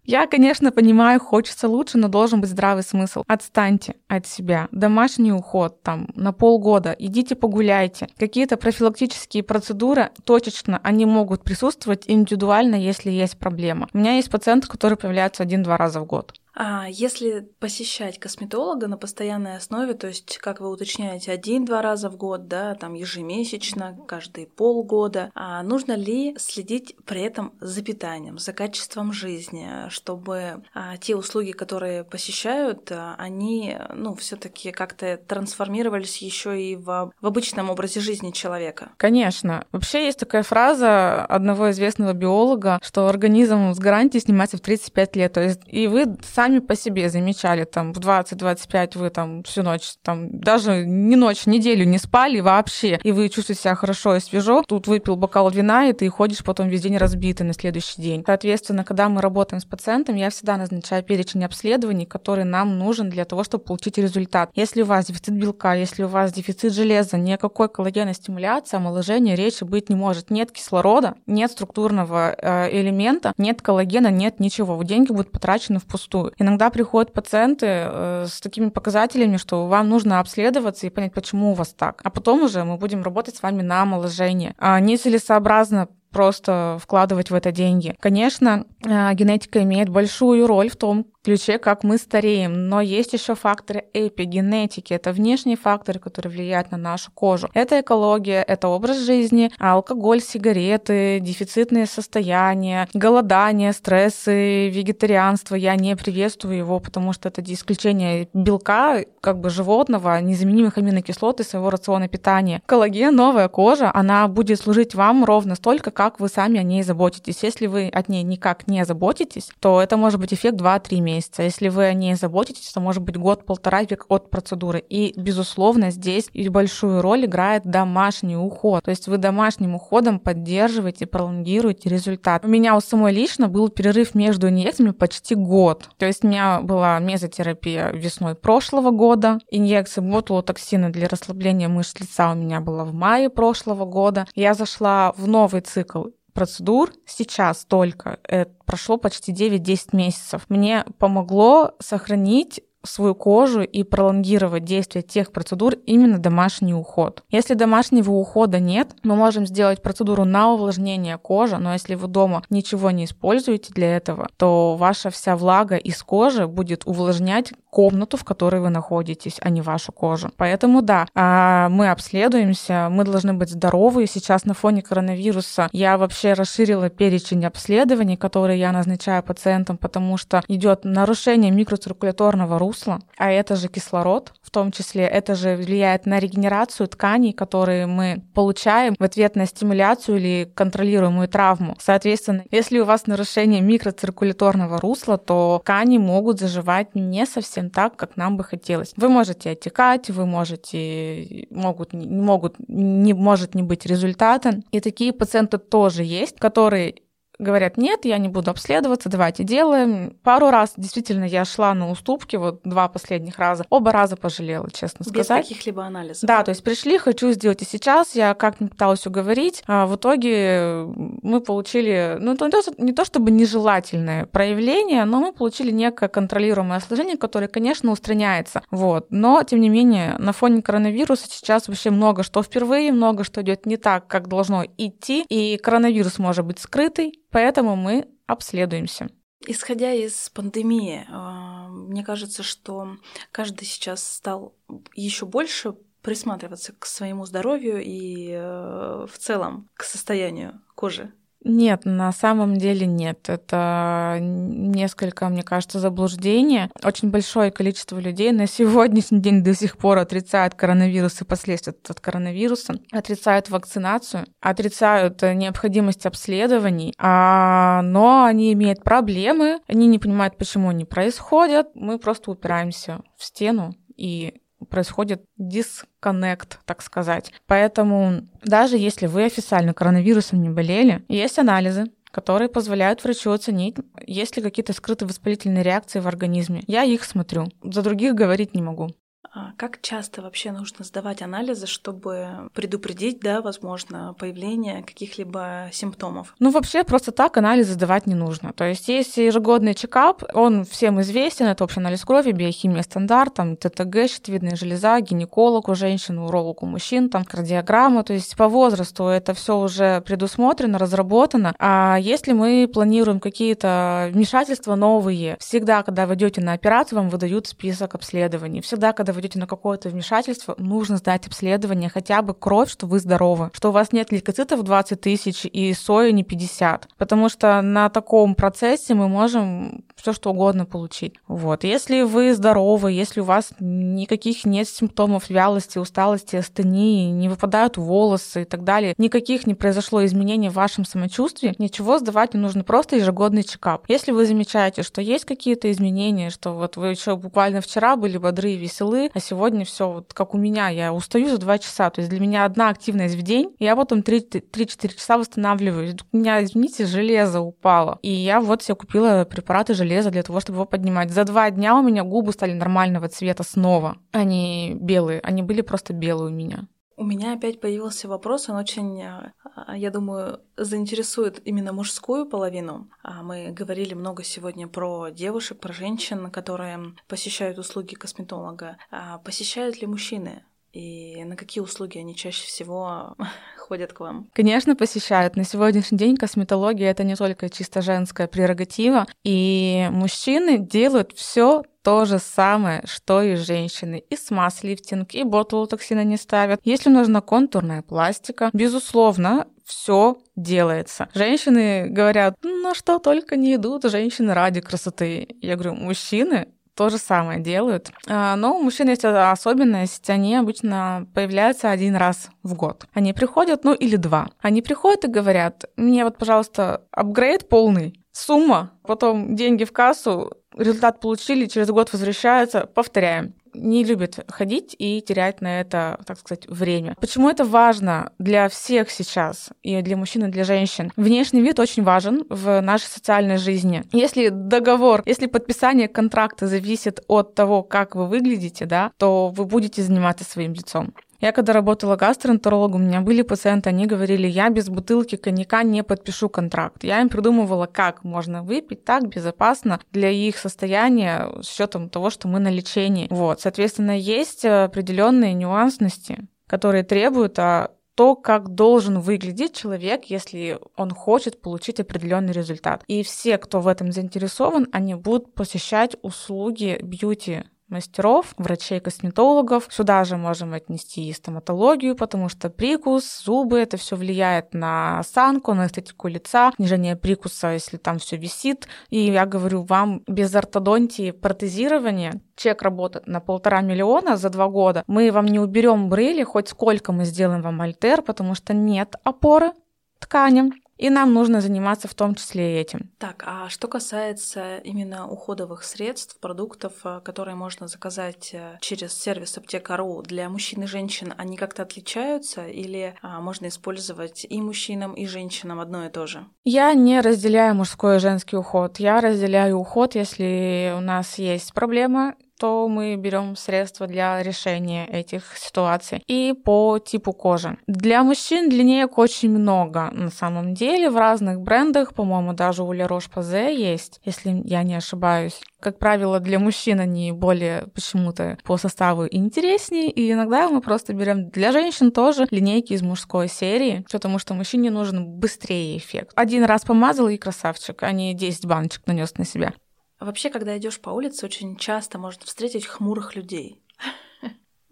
Я, 0.05 0.27
конечно, 0.27 0.71
понимаю, 0.71 1.19
хочется 1.19 1.67
лучше, 1.67 1.97
но 1.97 2.07
должен 2.07 2.39
быть 2.39 2.49
здравый 2.49 2.83
смысл. 2.83 3.23
Отстаньте 3.27 3.95
от 4.07 4.27
себя. 4.27 4.67
Домашний 4.71 5.31
уход 5.31 5.81
там 5.81 6.09
на 6.15 6.31
полгода. 6.31 6.95
Идите 6.97 7.35
погуляйте. 7.35 8.07
Какие-то 8.17 8.57
профилактические 8.57 9.41
процедуры 9.41 10.11
точечно, 10.23 10.79
они 10.83 11.05
могут 11.05 11.43
присутствовать 11.43 12.03
индивидуально, 12.07 12.75
если 12.75 13.09
есть 13.09 13.39
проблема. 13.39 13.89
У 13.93 13.97
меня 13.97 14.13
есть 14.13 14.29
пациенты, 14.29 14.67
которые 14.67 14.97
появляются 14.97 15.41
один-два 15.41 15.75
раза 15.77 15.99
в 16.01 16.05
год. 16.05 16.33
А 16.55 16.87
если 16.89 17.41
посещать 17.59 18.17
косметолога 18.17 18.87
на 18.87 18.97
постоянной 18.97 19.57
основе, 19.57 19.93
то 19.93 20.07
есть, 20.07 20.37
как 20.37 20.61
вы 20.61 20.69
уточняете, 20.69 21.31
один-два 21.31 21.81
раза 21.81 22.09
в 22.09 22.15
год, 22.15 22.47
да, 22.47 22.75
там 22.75 22.93
ежемесячно, 22.93 23.97
каждые 24.07 24.47
полгода, 24.47 25.31
а 25.35 25.61
нужно 25.63 25.93
ли 25.93 26.35
следить 26.39 26.95
при 27.05 27.21
этом 27.21 27.53
за 27.59 27.83
питанием, 27.83 28.37
за 28.37 28.53
качеством 28.53 29.11
жизни, 29.11 29.67
чтобы 29.89 30.63
а, 30.73 30.97
те 30.97 31.15
услуги, 31.15 31.51
которые 31.51 32.05
посещают, 32.05 32.89
а, 32.91 33.15
они, 33.17 33.77
ну, 33.93 34.15
все-таки 34.15 34.71
как-то 34.71 35.17
трансформировались 35.17 36.17
еще 36.19 36.61
и 36.61 36.75
в, 36.77 37.11
в 37.19 37.25
обычном 37.25 37.69
образе 37.69 37.99
жизни 37.99 38.31
человека? 38.31 38.91
Конечно. 38.97 39.65
Вообще 39.73 40.05
есть 40.05 40.19
такая 40.19 40.43
фраза 40.43 41.25
одного 41.25 41.71
известного 41.71 42.13
биолога, 42.13 42.79
что 42.81 43.07
организм 43.07 43.73
с 43.73 43.79
гарантией 43.79 44.21
снимается 44.21 44.57
в 44.57 44.61
35 44.61 45.15
лет. 45.17 45.33
То 45.33 45.41
есть 45.41 45.61
и 45.67 45.87
вы 45.87 46.17
сами 46.23 46.44
сами 46.45 46.59
по 46.59 46.75
себе 46.75 47.09
замечали, 47.09 47.63
там, 47.63 47.91
в 47.91 47.97
20-25 47.97 48.99
вы 48.99 49.09
там 49.09 49.41
всю 49.43 49.63
ночь, 49.63 49.93
там, 50.03 50.29
даже 50.39 50.85
не 50.85 51.15
ночь, 51.15 51.47
неделю 51.47 51.85
не 51.85 51.97
спали 51.97 52.39
вообще, 52.39 52.99
и 53.03 53.11
вы 53.11 53.29
чувствуете 53.29 53.63
себя 53.63 53.73
хорошо 53.73 54.15
и 54.15 54.19
свежо, 54.19 54.61
тут 54.61 54.85
выпил 54.85 55.15
бокал 55.15 55.49
вина, 55.49 55.89
и 55.89 55.93
ты 55.93 56.07
ходишь 56.07 56.43
потом 56.43 56.67
весь 56.67 56.81
день 56.81 56.97
разбитый 56.97 57.47
на 57.47 57.53
следующий 57.53 57.99
день. 57.99 58.23
Соответственно, 58.23 58.83
когда 58.83 59.09
мы 59.09 59.21
работаем 59.21 59.59
с 59.59 59.65
пациентом, 59.65 60.17
я 60.17 60.29
всегда 60.29 60.57
назначаю 60.57 61.01
перечень 61.01 61.43
обследований, 61.43 62.05
который 62.05 62.43
нам 62.43 62.77
нужен 62.77 63.09
для 63.09 63.25
того, 63.25 63.43
чтобы 63.43 63.63
получить 63.63 63.97
результат. 63.97 64.51
Если 64.53 64.83
у 64.83 64.85
вас 64.85 65.07
дефицит 65.07 65.33
белка, 65.33 65.73
если 65.73 66.03
у 66.03 66.07
вас 66.07 66.31
дефицит 66.31 66.73
железа, 66.73 67.17
никакой 67.17 67.69
коллагеностимуляции, 67.69 68.77
омоложения 68.77 69.33
речи 69.33 69.63
быть 69.63 69.89
не 69.89 69.95
может. 69.95 70.29
Нет 70.29 70.51
кислорода, 70.51 71.15
нет 71.25 71.51
структурного 71.51 72.35
э, 72.37 72.69
элемента, 72.79 73.33
нет 73.39 73.63
коллагена, 73.63 74.11
нет 74.11 74.39
ничего. 74.39 74.81
Деньги 74.83 75.11
будут 75.11 75.31
потрачены 75.31 75.79
впустую. 75.79 76.34
Иногда 76.37 76.69
приходят 76.69 77.13
пациенты 77.13 77.65
э, 77.67 78.25
с 78.27 78.41
такими 78.41 78.69
показателями, 78.69 79.37
что 79.37 79.67
вам 79.67 79.89
нужно 79.89 80.19
обследоваться 80.19 80.87
и 80.87 80.89
понять, 80.89 81.13
почему 81.13 81.51
у 81.51 81.53
вас 81.53 81.73
так. 81.73 82.01
А 82.03 82.09
потом 82.09 82.43
уже 82.43 82.63
мы 82.63 82.77
будем 82.77 83.03
работать 83.03 83.35
с 83.35 83.43
вами 83.43 83.61
на 83.61 83.81
омоложение. 83.81 84.55
А 84.57 84.79
нецелесообразно 84.79 85.87
просто 86.11 86.77
вкладывать 86.81 87.29
в 87.29 87.35
это 87.35 87.51
деньги. 87.51 87.95
Конечно, 87.99 88.65
э, 88.85 89.13
генетика 89.13 89.61
имеет 89.63 89.89
большую 89.89 90.47
роль 90.47 90.69
в 90.69 90.77
том, 90.77 91.07
ключе, 91.25 91.57
как 91.57 91.83
мы 91.83 91.97
стареем. 91.97 92.69
Но 92.69 92.81
есть 92.81 93.13
еще 93.13 93.33
факторы 93.33 93.85
эпигенетики. 93.93 94.93
Это 94.93 95.11
внешние 95.11 95.57
факторы, 95.57 95.99
которые 95.99 96.31
влияют 96.31 96.71
на 96.71 96.77
нашу 96.77 97.11
кожу. 97.11 97.49
Это 97.55 97.81
экология, 97.81 98.43
это 98.43 98.67
образ 98.67 98.99
жизни, 98.99 99.51
алкоголь, 99.57 100.21
сигареты, 100.21 101.19
дефицитные 101.19 101.87
состояния, 101.87 102.87
голодание, 102.93 103.73
стрессы, 103.73 104.69
вегетарианство. 104.69 105.55
Я 105.55 105.75
не 105.75 105.95
приветствую 105.95 106.57
его, 106.57 106.79
потому 106.79 107.11
что 107.11 107.29
это 107.29 107.41
исключение 107.41 108.29
белка, 108.33 109.03
как 109.19 109.39
бы 109.39 109.49
животного, 109.49 110.21
незаменимых 110.21 110.77
аминокислот 110.77 111.39
из 111.39 111.49
своего 111.49 111.71
рациона 111.71 112.07
питания. 112.07 112.61
Коллаген, 112.67 113.15
новая 113.15 113.47
кожа, 113.47 113.89
она 113.91 114.27
будет 114.27 114.61
служить 114.61 114.93
вам 114.93 115.25
ровно 115.25 115.55
столько, 115.55 115.89
как 115.89 116.19
вы 116.19 116.29
сами 116.29 116.59
о 116.59 116.63
ней 116.63 116.83
заботитесь. 116.83 117.41
Если 117.41 117.65
вы 117.65 117.87
от 117.87 118.09
ней 118.09 118.21
никак 118.21 118.67
не 118.67 118.85
заботитесь, 118.85 119.49
то 119.59 119.81
это 119.81 119.97
может 119.97 120.19
быть 120.19 120.31
эффект 120.31 120.61
2-3 120.61 120.99
месяца 120.99 121.14
месяца. 121.15 121.43
Если 121.43 121.69
вы 121.69 121.85
о 121.85 121.93
ней 121.93 122.15
заботитесь, 122.15 122.71
то 122.71 122.79
может 122.79 123.03
быть 123.03 123.17
год-полтора 123.17 123.83
век 123.83 124.05
от 124.09 124.29
процедуры. 124.29 124.83
И, 124.89 125.13
безусловно, 125.15 125.91
здесь 125.91 126.29
большую 126.49 127.01
роль 127.01 127.25
играет 127.25 127.63
домашний 127.65 128.37
уход. 128.37 128.83
То 128.83 128.91
есть 128.91 129.07
вы 129.07 129.17
домашним 129.17 129.75
уходом 129.75 130.19
поддерживаете, 130.19 131.05
пролонгируете 131.05 131.89
результат. 131.89 132.45
У 132.45 132.47
меня 132.47 132.75
у 132.75 132.79
самой 132.79 133.13
лично 133.13 133.47
был 133.47 133.69
перерыв 133.69 134.15
между 134.15 134.49
инъекциями 134.49 134.91
почти 134.91 135.35
год. 135.35 135.89
То 135.97 136.05
есть 136.05 136.23
у 136.23 136.27
меня 136.27 136.61
была 136.61 136.99
мезотерапия 136.99 137.91
весной 137.91 138.35
прошлого 138.35 138.91
года, 138.91 139.39
инъекция 139.51 140.01
ботулотоксина 140.01 140.91
для 140.91 141.07
расслабления 141.07 141.67
мышц 141.67 141.99
лица 141.99 142.31
у 142.31 142.35
меня 142.35 142.59
была 142.59 142.85
в 142.85 142.93
мае 142.93 143.29
прошлого 143.29 143.85
года. 143.85 144.25
Я 144.35 144.53
зашла 144.53 145.13
в 145.17 145.27
новый 145.27 145.61
цикл 145.61 146.05
процедур 146.35 146.91
сейчас 147.07 147.65
только, 147.65 148.19
это 148.23 148.53
прошло 148.65 148.97
почти 148.97 149.31
9-10 149.33 149.95
месяцев. 149.95 150.45
Мне 150.49 150.85
помогло 150.99 151.71
сохранить 151.79 152.61
свою 152.85 153.15
кожу 153.15 153.61
и 153.61 153.83
пролонгировать 153.83 154.63
действие 154.63 155.03
тех 155.03 155.31
процедур 155.31 155.75
именно 155.85 156.17
домашний 156.17 156.73
уход. 156.73 157.23
Если 157.29 157.53
домашнего 157.53 158.11
ухода 158.11 158.59
нет, 158.59 158.95
мы 159.03 159.15
можем 159.15 159.45
сделать 159.45 159.81
процедуру 159.81 160.25
на 160.25 160.51
увлажнение 160.51 161.17
кожи, 161.17 161.57
но 161.57 161.73
если 161.73 161.95
вы 161.95 162.07
дома 162.07 162.43
ничего 162.49 162.91
не 162.91 163.05
используете 163.05 163.73
для 163.73 163.95
этого, 163.95 164.29
то 164.37 164.75
ваша 164.75 165.09
вся 165.09 165.35
влага 165.35 165.75
из 165.75 166.01
кожи 166.03 166.47
будет 166.47 166.83
увлажнять 166.85 167.53
комнату, 167.75 168.15
в 168.15 168.23
которой 168.23 168.61
вы 168.61 168.69
находитесь, 168.69 169.37
а 169.41 169.49
не 169.49 169.61
вашу 169.61 169.91
кожу. 169.91 170.31
Поэтому 170.37 170.81
да, 170.81 171.07
а, 171.13 171.67
мы 171.67 171.89
обследуемся, 171.89 172.87
мы 172.89 173.03
должны 173.03 173.33
быть 173.33 173.49
здоровы. 173.49 174.07
Сейчас 174.07 174.45
на 174.45 174.53
фоне 174.53 174.81
коронавируса 174.81 175.67
я 175.73 175.97
вообще 175.97 176.31
расширила 176.33 176.89
перечень 176.89 177.45
обследований, 177.45 178.15
которые 178.15 178.59
я 178.59 178.71
назначаю 178.71 179.21
пациентам, 179.23 179.77
потому 179.77 180.15
что 180.15 180.41
идет 180.47 180.85
нарушение 180.85 181.51
микроциркуляторного 181.51 182.59
русла, 182.59 182.74
русла, 182.75 182.99
а 183.17 183.31
это 183.31 183.55
же 183.55 183.67
кислород 183.67 184.33
в 184.41 184.51
том 184.51 184.71
числе, 184.71 185.03
это 185.03 185.35
же 185.35 185.55
влияет 185.55 186.05
на 186.05 186.19
регенерацию 186.19 186.87
тканей, 186.87 187.33
которые 187.33 187.87
мы 187.87 188.21
получаем 188.33 188.95
в 188.99 189.03
ответ 189.03 189.35
на 189.35 189.45
стимуляцию 189.45 190.17
или 190.17 190.51
контролируемую 190.53 191.27
травму. 191.27 191.75
Соответственно, 191.79 192.43
если 192.51 192.79
у 192.79 192.85
вас 192.85 193.07
нарушение 193.07 193.61
микроциркуляторного 193.61 194.79
русла, 194.79 195.17
то 195.17 195.59
ткани 195.63 195.97
могут 195.97 196.39
заживать 196.39 196.95
не 196.95 197.25
совсем 197.25 197.69
так, 197.69 197.95
как 197.95 198.17
нам 198.17 198.37
бы 198.37 198.43
хотелось. 198.43 198.93
Вы 198.97 199.09
можете 199.09 199.51
отекать, 199.51 200.09
вы 200.09 200.25
можете, 200.25 201.47
могут, 201.49 201.93
могут, 201.93 202.55
не 202.67 203.13
может 203.13 203.55
не 203.55 203.63
быть 203.63 203.85
результата. 203.85 204.61
И 204.71 204.79
такие 204.79 205.13
пациенты 205.13 205.57
тоже 205.57 206.03
есть, 206.03 206.37
которые 206.39 206.95
говорят, 207.39 207.77
нет, 207.77 208.05
я 208.05 208.17
не 208.17 208.29
буду 208.29 208.51
обследоваться, 208.51 209.09
давайте 209.09 209.43
делаем. 209.43 210.17
Пару 210.23 210.49
раз 210.49 210.73
действительно 210.77 211.25
я 211.25 211.45
шла 211.45 211.73
на 211.73 211.89
уступки, 211.89 212.35
вот 212.35 212.61
два 212.63 212.87
последних 212.87 213.39
раза. 213.39 213.65
Оба 213.69 213.91
раза 213.91 214.15
пожалела, 214.15 214.69
честно 214.71 215.03
Без 215.03 215.25
сказать. 215.25 215.43
Без 215.43 215.49
каких-либо 215.49 215.85
анализов. 215.85 216.27
Да, 216.27 216.43
то 216.43 216.49
есть 216.49 216.63
пришли, 216.63 216.97
хочу 216.97 217.31
сделать 217.31 217.61
и 217.61 217.65
сейчас. 217.65 218.15
Я 218.15 218.33
как 218.33 218.59
не 218.59 218.67
пыталась 218.67 219.05
уговорить. 219.05 219.63
А 219.67 219.85
в 219.85 219.95
итоге 219.95 220.85
мы 220.95 221.41
получили, 221.41 222.17
ну, 222.19 222.33
это 222.33 222.49
не 222.77 222.93
то 222.93 223.05
чтобы 223.05 223.31
нежелательное 223.31 224.25
проявление, 224.25 225.05
но 225.05 225.19
мы 225.19 225.33
получили 225.33 225.71
некое 225.71 226.09
контролируемое 226.09 226.77
осложнение, 226.77 227.17
которое, 227.17 227.47
конечно, 227.47 227.91
устраняется. 227.91 228.61
Вот. 228.71 229.07
Но, 229.09 229.43
тем 229.43 229.61
не 229.61 229.69
менее, 229.69 230.15
на 230.17 230.33
фоне 230.33 230.61
коронавируса 230.61 231.27
сейчас 231.29 231.67
вообще 231.67 231.89
много 231.89 232.23
что 232.23 232.43
впервые, 232.43 232.91
много 232.91 233.23
что 233.23 233.41
идет 233.41 233.65
не 233.65 233.77
так, 233.77 234.07
как 234.07 234.27
должно 234.27 234.63
идти, 234.77 235.25
и 235.29 235.57
коронавирус 235.57 236.19
может 236.19 236.45
быть 236.45 236.59
скрытый, 236.59 237.19
Поэтому 237.35 237.75
мы 237.75 238.07
обследуемся. 238.27 239.09
Исходя 239.45 239.91
из 239.91 240.29
пандемии, 240.29 241.05
а, 241.09 241.67
мне 241.67 242.01
кажется, 242.01 242.43
что 242.43 242.95
каждый 243.33 243.65
сейчас 243.65 244.07
стал 244.09 244.55
еще 244.93 245.25
больше 245.25 245.75
присматриваться 246.01 246.71
к 246.71 246.85
своему 246.85 247.25
здоровью 247.25 247.83
и 247.83 248.29
э, 248.29 249.05
в 249.11 249.17
целом 249.17 249.69
к 249.73 249.83
состоянию 249.83 250.61
кожи. 250.75 251.11
Нет, 251.47 251.85
на 251.85 252.11
самом 252.11 252.57
деле 252.57 252.87
нет. 252.87 253.29
Это 253.29 254.17
несколько, 254.19 255.29
мне 255.29 255.43
кажется, 255.43 255.79
заблуждений. 255.79 256.71
Очень 256.83 257.11
большое 257.11 257.51
количество 257.51 257.99
людей 257.99 258.31
на 258.31 258.47
сегодняшний 258.47 259.19
день 259.19 259.43
до 259.43 259.53
сих 259.53 259.77
пор 259.77 259.99
отрицают 259.99 260.55
коронавирус 260.55 261.21
и 261.21 261.23
последствия 261.23 261.75
от 261.87 261.99
коронавируса, 261.99 262.79
отрицают 262.91 263.51
вакцинацию, 263.51 264.25
отрицают 264.41 265.21
необходимость 265.21 266.07
обследований, 266.07 266.95
а, 266.97 267.83
но 267.83 268.23
они 268.23 268.51
имеют 268.53 268.83
проблемы, 268.83 269.59
они 269.67 269.85
не 269.85 269.99
понимают, 269.99 270.37
почему 270.37 270.69
они 270.69 270.83
происходят. 270.83 271.67
Мы 271.75 271.99
просто 271.99 272.31
упираемся 272.31 273.01
в 273.17 273.23
стену 273.23 273.75
и 273.95 274.41
происходит 274.65 275.23
дисконнект, 275.37 276.59
так 276.65 276.81
сказать. 276.81 277.31
Поэтому 277.47 278.27
даже 278.43 278.77
если 278.77 279.07
вы 279.07 279.25
официально 279.25 279.73
коронавирусом 279.73 280.41
не 280.41 280.49
болели, 280.49 281.03
есть 281.07 281.39
анализы, 281.39 281.85
которые 282.11 282.47
позволяют 282.47 283.03
врачу 283.03 283.31
оценить, 283.31 283.75
есть 284.05 284.37
ли 284.37 284.43
какие-то 284.43 284.71
скрытые 284.71 285.09
воспалительные 285.09 285.63
реакции 285.63 285.99
в 285.99 286.07
организме. 286.07 286.63
Я 286.65 286.83
их 286.83 287.03
смотрю. 287.03 287.47
За 287.61 287.81
других 287.81 288.15
говорить 288.15 288.53
не 288.53 288.61
могу. 288.61 288.89
А 289.33 289.51
как 289.57 289.81
часто 289.81 290.21
вообще 290.21 290.51
нужно 290.51 290.85
сдавать 290.85 291.21
анализы, 291.21 291.67
чтобы 291.67 292.49
предупредить, 292.53 293.19
да, 293.19 293.41
возможно, 293.41 294.15
появление 294.17 294.83
каких-либо 294.83 295.69
симптомов? 295.71 296.35
Ну, 296.39 296.51
вообще, 296.51 296.83
просто 296.83 297.11
так 297.11 297.37
анализы 297.37 297.73
сдавать 297.73 298.07
не 298.07 298.15
нужно. 298.15 298.53
То 298.53 298.65
есть 298.65 298.87
есть 298.87 299.17
ежегодный 299.17 299.73
чекап, 299.73 300.23
он 300.33 300.65
всем 300.65 301.01
известен, 301.01 301.45
это 301.47 301.63
общий 301.63 301.79
анализ 301.79 302.03
крови, 302.05 302.31
биохимия 302.31 302.83
стандарт, 302.83 303.35
там, 303.35 303.57
ТТГ, 303.57 304.07
щитовидная 304.09 304.55
железа, 304.55 304.99
гинеколог 304.99 305.69
у 305.69 305.75
женщин, 305.75 306.19
уролог 306.19 306.63
у 306.63 306.65
мужчин, 306.65 307.09
там, 307.09 307.25
кардиограмма, 307.25 308.03
то 308.03 308.13
есть 308.13 308.35
по 308.35 308.47
возрасту 308.47 309.05
это 309.05 309.33
все 309.33 309.57
уже 309.57 310.01
предусмотрено, 310.01 310.77
разработано. 310.77 311.53
А 311.59 311.97
если 311.99 312.33
мы 312.33 312.69
планируем 312.71 313.19
какие-то 313.19 314.09
вмешательства 314.11 314.75
новые, 314.75 315.37
всегда, 315.39 315.83
когда 315.83 316.05
вы 316.05 316.15
идете 316.15 316.41
на 316.41 316.53
операцию, 316.53 316.99
вам 316.99 317.09
выдают 317.09 317.47
список 317.47 317.95
обследований. 317.95 318.61
Всегда, 318.61 318.93
когда 318.93 319.13
вы 319.15 319.21
идете 319.21 319.39
на 319.39 319.47
какое-то 319.47 319.89
вмешательство, 319.89 320.55
нужно 320.57 320.97
сдать 320.97 321.25
обследование, 321.27 321.89
хотя 321.89 322.21
бы 322.21 322.33
кровь, 322.33 322.69
что 322.69 322.85
вы 322.85 322.99
здоровы, 322.99 323.49
что 323.53 323.69
у 323.69 323.71
вас 323.71 323.91
нет 323.91 324.11
лейкоцитов 324.11 324.63
20 324.63 325.01
тысяч 325.01 325.45
и 325.45 325.73
соя 325.73 326.11
не 326.11 326.23
50. 326.23 326.89
Потому 326.97 327.29
что 327.29 327.61
на 327.61 327.89
таком 327.89 328.35
процессе 328.35 328.93
мы 328.93 329.07
можем 329.07 329.84
все 329.95 330.13
что 330.13 330.31
угодно 330.31 330.65
получить. 330.65 331.15
Вот. 331.27 331.63
Если 331.63 332.01
вы 332.01 332.33
здоровы, 332.33 332.91
если 332.91 333.21
у 333.21 333.23
вас 333.23 333.51
никаких 333.59 334.45
нет 334.45 334.67
симптомов 334.67 335.29
вялости, 335.29 335.77
усталости, 335.77 336.35
астении, 336.35 337.09
не 337.09 337.29
выпадают 337.29 337.77
волосы 337.77 338.43
и 338.43 338.45
так 338.45 338.63
далее, 338.63 338.93
никаких 338.97 339.47
не 339.47 339.55
произошло 339.55 340.05
изменений 340.05 340.49
в 340.49 340.53
вашем 340.53 340.85
самочувствии, 340.85 341.55
ничего 341.57 341.97
сдавать 341.97 342.33
не 342.33 342.39
нужно, 342.39 342.63
просто 342.63 342.97
ежегодный 342.97 343.43
чекап. 343.43 343.85
Если 343.87 344.11
вы 344.11 344.25
замечаете, 344.25 344.83
что 344.83 345.01
есть 345.01 345.25
какие-то 345.25 345.71
изменения, 345.71 346.29
что 346.29 346.51
вот 346.53 346.77
вы 346.77 346.89
еще 346.89 347.15
буквально 347.15 347.61
вчера 347.61 347.95
были 347.95 348.17
бодры 348.17 348.51
и 348.51 348.57
веселы, 348.57 349.09
а 349.13 349.19
сегодня 349.19 349.65
все 349.65 349.89
вот 349.89 350.13
как 350.13 350.33
у 350.33 350.37
меня, 350.37 350.69
я 350.69 350.93
устаю 350.93 351.29
за 351.29 351.37
два 351.37 351.57
часа. 351.57 351.89
То 351.89 352.01
есть 352.01 352.09
для 352.09 352.19
меня 352.19 352.45
одна 352.45 352.69
активность 352.69 353.15
в 353.15 353.21
день, 353.21 353.55
и 353.59 353.63
я 353.63 353.75
потом 353.75 353.99
3-4 353.99 354.93
часа 354.93 355.17
восстанавливаюсь. 355.17 355.95
У 356.11 356.17
меня, 356.17 356.43
извините, 356.43 356.85
железо 356.85 357.41
упало. 357.41 357.97
И 358.01 358.11
я 358.11 358.41
вот 358.41 358.61
себе 358.61 358.75
купила 358.75 359.25
препараты 359.29 359.73
железа 359.73 359.84
для 360.11 360.23
того, 360.23 360.39
чтобы 360.39 360.57
его 360.57 360.65
поднимать. 360.65 361.11
За 361.11 361.23
два 361.23 361.49
дня 361.51 361.75
у 361.75 361.83
меня 361.83 362.03
губы 362.03 362.31
стали 362.31 362.53
нормального 362.53 363.07
цвета 363.07 363.43
снова. 363.43 363.97
Они 364.11 364.75
белые, 364.79 365.19
они 365.21 365.41
были 365.43 365.61
просто 365.61 365.93
белые 365.93 366.31
у 366.31 366.35
меня. 366.35 366.67
У 366.97 367.03
меня 367.03 367.33
опять 367.33 367.59
появился 367.59 368.07
вопрос, 368.07 368.47
он 368.47 368.55
очень, 368.55 369.03
а, 369.03 369.33
я 369.75 369.91
думаю, 369.91 370.39
заинтересует 370.55 371.45
именно 371.45 371.73
мужскую 371.73 372.25
половину. 372.25 372.89
А, 373.03 373.21
мы 373.21 373.51
говорили 373.51 373.93
много 373.93 374.23
сегодня 374.23 374.69
про 374.69 375.09
девушек, 375.09 375.59
про 375.59 375.73
женщин, 375.73 376.31
которые 376.31 376.95
посещают 377.09 377.57
услуги 377.57 377.95
косметолога. 377.95 378.77
А 378.91 379.17
посещают 379.17 379.81
ли 379.81 379.87
мужчины? 379.87 380.45
И 380.75 381.23
на 381.23 381.37
какие 381.37 381.63
услуги 381.63 381.97
они 381.97 382.15
чаще 382.15 382.45
всего 382.45 383.15
ходят 383.57 383.93
к 383.93 384.01
вам? 384.01 384.27
Конечно, 384.33 384.75
посещают. 384.75 385.37
На 385.37 385.45
сегодняшний 385.45 385.97
день 385.97 386.17
косметология 386.17 386.91
это 386.91 387.05
не 387.05 387.15
только 387.15 387.49
чисто 387.49 387.81
женская 387.81 388.27
прерогатива, 388.27 389.07
и 389.23 389.87
мужчины 389.91 390.57
делают 390.57 391.13
все 391.13 391.63
то 391.81 392.03
же 392.03 392.19
самое, 392.19 392.83
что 392.85 393.21
и 393.21 393.35
женщины. 393.35 394.03
И 394.09 394.17
смаз-лифтинг, 394.17 395.13
и 395.13 395.23
ботулотоксины 395.23 396.03
не 396.03 396.17
ставят. 396.17 396.59
Если 396.65 396.89
нужна 396.89 397.21
контурная 397.21 397.81
пластика, 397.81 398.49
безусловно, 398.51 399.47
все 399.63 400.17
делается. 400.35 401.07
Женщины 401.13 401.87
говорят, 401.87 402.35
ну 402.43 402.75
что 402.75 402.99
только 402.99 403.37
не 403.37 403.55
идут 403.55 403.83
женщины 403.83 404.33
ради 404.33 404.59
красоты. 404.59 405.37
Я 405.41 405.55
говорю, 405.55 405.75
мужчины 405.75 406.49
то 406.75 406.89
же 406.89 406.97
самое 406.97 407.39
делают. 407.39 407.91
А, 408.07 408.35
но 408.35 408.57
у 408.57 408.61
мужчин 408.61 408.89
есть 408.89 409.05
особенность, 409.05 410.09
они 410.09 410.35
обычно 410.35 411.07
появляются 411.13 411.71
один 411.71 411.95
раз 411.95 412.29
в 412.43 412.53
год. 412.53 412.85
Они 412.93 413.13
приходят, 413.13 413.63
ну 413.63 413.73
или 413.73 413.95
два. 413.95 414.27
Они 414.41 414.61
приходят 414.61 415.05
и 415.05 415.09
говорят, 415.09 415.65
мне 415.77 416.03
вот, 416.03 416.17
пожалуйста, 416.17 416.83
апгрейд 416.91 417.49
полный, 417.49 418.03
сумма, 418.11 418.71
потом 418.83 419.35
деньги 419.35 419.63
в 419.63 419.71
кассу, 419.71 420.33
результат 420.57 420.99
получили, 420.99 421.45
через 421.47 421.69
год 421.69 421.91
возвращаются, 421.91 422.65
повторяем 422.65 423.35
не 423.55 423.83
любят 423.83 424.19
ходить 424.27 424.75
и 424.77 425.01
терять 425.01 425.41
на 425.41 425.61
это, 425.61 425.99
так 426.05 426.19
сказать, 426.19 426.47
время. 426.47 426.95
Почему 426.99 427.29
это 427.29 427.45
важно 427.45 428.11
для 428.19 428.49
всех 428.49 428.89
сейчас, 428.91 429.49
и 429.63 429.81
для 429.81 429.97
мужчин, 429.97 430.25
и 430.25 430.31
для 430.31 430.43
женщин? 430.43 430.91
Внешний 430.95 431.41
вид 431.41 431.59
очень 431.59 431.83
важен 431.83 432.25
в 432.29 432.61
нашей 432.61 432.87
социальной 432.87 433.37
жизни. 433.37 433.83
Если 433.91 434.29
договор, 434.29 435.03
если 435.05 435.27
подписание 435.27 435.87
контракта 435.87 436.47
зависит 436.47 437.01
от 437.07 437.35
того, 437.35 437.63
как 437.63 437.95
вы 437.95 438.07
выглядите, 438.07 438.65
да, 438.65 438.91
то 438.97 439.29
вы 439.29 439.45
будете 439.45 439.81
заниматься 439.81 440.23
своим 440.23 440.53
лицом. 440.53 440.93
Я 441.19 441.31
когда 441.31 441.53
работала 441.53 441.95
гастроэнтерологом, 441.95 442.83
у 442.83 442.85
меня 442.85 443.01
были 443.01 443.21
пациенты, 443.21 443.69
они 443.69 443.85
говорили, 443.85 444.27
я 444.27 444.49
без 444.49 444.69
бутылки 444.69 445.15
коньяка 445.15 445.63
не 445.63 445.83
подпишу 445.83 446.29
контракт. 446.29 446.83
Я 446.83 447.01
им 447.01 447.09
придумывала, 447.09 447.65
как 447.67 448.03
можно 448.03 448.43
выпить 448.43 448.83
так 448.85 449.07
безопасно 449.07 449.79
для 449.91 450.09
их 450.09 450.37
состояния 450.37 451.29
с 451.41 451.53
учетом 451.53 451.89
того, 451.89 452.09
что 452.09 452.27
мы 452.27 452.39
на 452.39 452.49
лечении. 452.49 453.07
Вот, 453.09 453.41
соответственно, 453.41 453.97
есть 453.97 454.45
определенные 454.45 455.33
нюансности, 455.33 456.27
которые 456.47 456.83
требуют 456.83 457.39
а 457.39 457.71
то, 457.95 458.15
как 458.15 458.49
должен 458.49 458.99
выглядеть 458.99 459.55
человек, 459.55 460.05
если 460.05 460.59
он 460.75 460.91
хочет 460.91 461.41
получить 461.41 461.79
определенный 461.79 462.33
результат. 462.33 462.83
И 462.87 463.03
все, 463.03 463.37
кто 463.37 463.61
в 463.61 463.67
этом 463.67 463.91
заинтересован, 463.91 464.67
они 464.71 464.95
будут 464.95 465.33
посещать 465.33 465.95
услуги 466.01 466.77
бьюти 466.83 467.45
мастеров, 467.67 468.33
врачей-косметологов. 468.37 469.67
Сюда 469.69 470.03
же 470.03 470.17
можем 470.17 470.53
отнести 470.53 471.07
и 471.07 471.13
стоматологию, 471.13 471.95
потому 471.95 472.29
что 472.29 472.49
прикус, 472.49 473.23
зубы, 473.23 473.59
это 473.59 473.77
все 473.77 473.95
влияет 473.95 474.53
на 474.53 474.99
осанку, 474.99 475.53
на 475.53 475.67
эстетику 475.67 476.07
лица, 476.07 476.51
снижение 476.55 476.95
прикуса, 476.95 477.53
если 477.53 477.77
там 477.77 477.99
все 477.99 478.17
висит. 478.17 478.67
И 478.89 478.99
я 478.99 479.25
говорю 479.25 479.63
вам, 479.63 480.03
без 480.07 480.33
ортодонтии, 480.35 481.11
протезирования, 481.11 482.21
чек 482.35 482.61
работает 482.61 483.07
на 483.07 483.19
полтора 483.19 483.61
миллиона 483.61 484.17
за 484.17 484.29
два 484.29 484.47
года, 484.47 484.83
мы 484.87 485.11
вам 485.11 485.25
не 485.25 485.39
уберем 485.39 485.89
брыли, 485.89 486.23
хоть 486.23 486.49
сколько 486.49 486.91
мы 486.91 487.05
сделаем 487.05 487.41
вам 487.41 487.61
альтер, 487.61 488.01
потому 488.01 488.35
что 488.35 488.53
нет 488.53 488.95
опоры 489.03 489.51
тканям, 489.99 490.53
и 490.77 490.89
нам 490.89 491.13
нужно 491.13 491.41
заниматься 491.41 491.87
в 491.87 491.93
том 491.93 492.15
числе 492.15 492.55
и 492.55 492.61
этим. 492.61 492.91
Так, 492.97 493.23
а 493.25 493.49
что 493.49 493.67
касается 493.67 494.57
именно 494.57 495.07
уходовых 495.07 495.63
средств, 495.63 496.19
продуктов, 496.19 496.73
э, 496.83 497.01
которые 497.03 497.35
можно 497.35 497.67
заказать 497.67 498.31
э, 498.33 498.57
через 498.61 498.93
сервис 498.93 499.37
Аптека.ру 499.37 500.01
для 500.01 500.29
мужчин 500.29 500.63
и 500.63 500.67
женщин, 500.67 501.13
они 501.17 501.37
как-то 501.37 501.63
отличаются 501.63 502.47
или 502.47 502.95
а, 503.01 503.21
можно 503.21 503.47
использовать 503.47 504.25
и 504.29 504.41
мужчинам, 504.41 504.93
и 504.93 505.05
женщинам 505.05 505.59
одно 505.59 505.85
и 505.85 505.89
то 505.89 506.07
же? 506.07 506.25
Я 506.43 506.73
не 506.73 506.99
разделяю 507.01 507.55
мужской 507.55 507.97
и 507.97 507.99
женский 507.99 508.37
уход. 508.37 508.79
Я 508.79 509.01
разделяю 509.01 509.57
уход, 509.57 509.95
если 509.95 510.73
у 510.75 510.81
нас 510.81 511.17
есть 511.17 511.53
проблема, 511.53 512.15
то 512.39 512.67
мы 512.67 512.95
берем 512.95 513.35
средства 513.35 513.87
для 513.87 514.21
решения 514.21 514.85
этих 514.87 515.37
ситуаций. 515.37 516.03
И 516.07 516.33
по 516.33 516.79
типу 516.79 517.13
кожи. 517.13 517.57
Для 517.67 518.03
мужчин 518.03 518.49
линеек 518.49 518.97
очень 518.97 519.29
много 519.29 519.89
на 519.91 520.09
самом 520.09 520.53
деле 520.53 520.89
в 520.89 520.97
разных 520.97 521.41
брендах, 521.41 521.93
по-моему, 521.93 522.33
даже 522.33 522.63
у 522.63 522.73
La 522.73 522.87
Roche-Posay 522.87 523.53
есть, 523.53 523.99
если 524.03 524.41
я 524.45 524.63
не 524.63 524.75
ошибаюсь. 524.75 525.41
Как 525.59 525.79
правило, 525.79 526.19
для 526.19 526.37
мужчин 526.37 526.79
они 526.79 527.11
более 527.11 527.67
почему-то 527.73 528.37
по 528.43 528.57
составу 528.57 529.07
интереснее, 529.09 529.89
и 529.89 530.11
иногда 530.11 530.47
мы 530.47 530.61
просто 530.61 530.93
берем 530.93 531.29
для 531.29 531.51
женщин 531.51 531.91
тоже 531.91 532.27
линейки 532.29 532.73
из 532.73 532.83
мужской 532.83 533.27
серии, 533.27 533.83
потому 533.91 534.19
что 534.19 534.33
мужчине 534.33 534.69
нужен 534.69 535.07
быстрее 535.07 535.77
эффект. 535.77 536.11
Один 536.15 536.43
раз 536.43 536.65
помазал 536.65 537.07
и 537.07 537.17
красавчик, 537.17 537.81
а 537.81 537.91
не 537.91 538.13
10 538.13 538.45
баночек 538.45 538.85
нанес 538.85 539.11
на 539.17 539.25
себя. 539.25 539.53
Вообще, 539.99 540.29
когда 540.29 540.57
идешь 540.57 540.79
по 540.79 540.89
улице, 540.89 541.25
очень 541.25 541.55
часто 541.55 541.97
можно 541.97 542.25
встретить 542.25 542.65
хмурых 542.65 543.15
людей. 543.15 543.61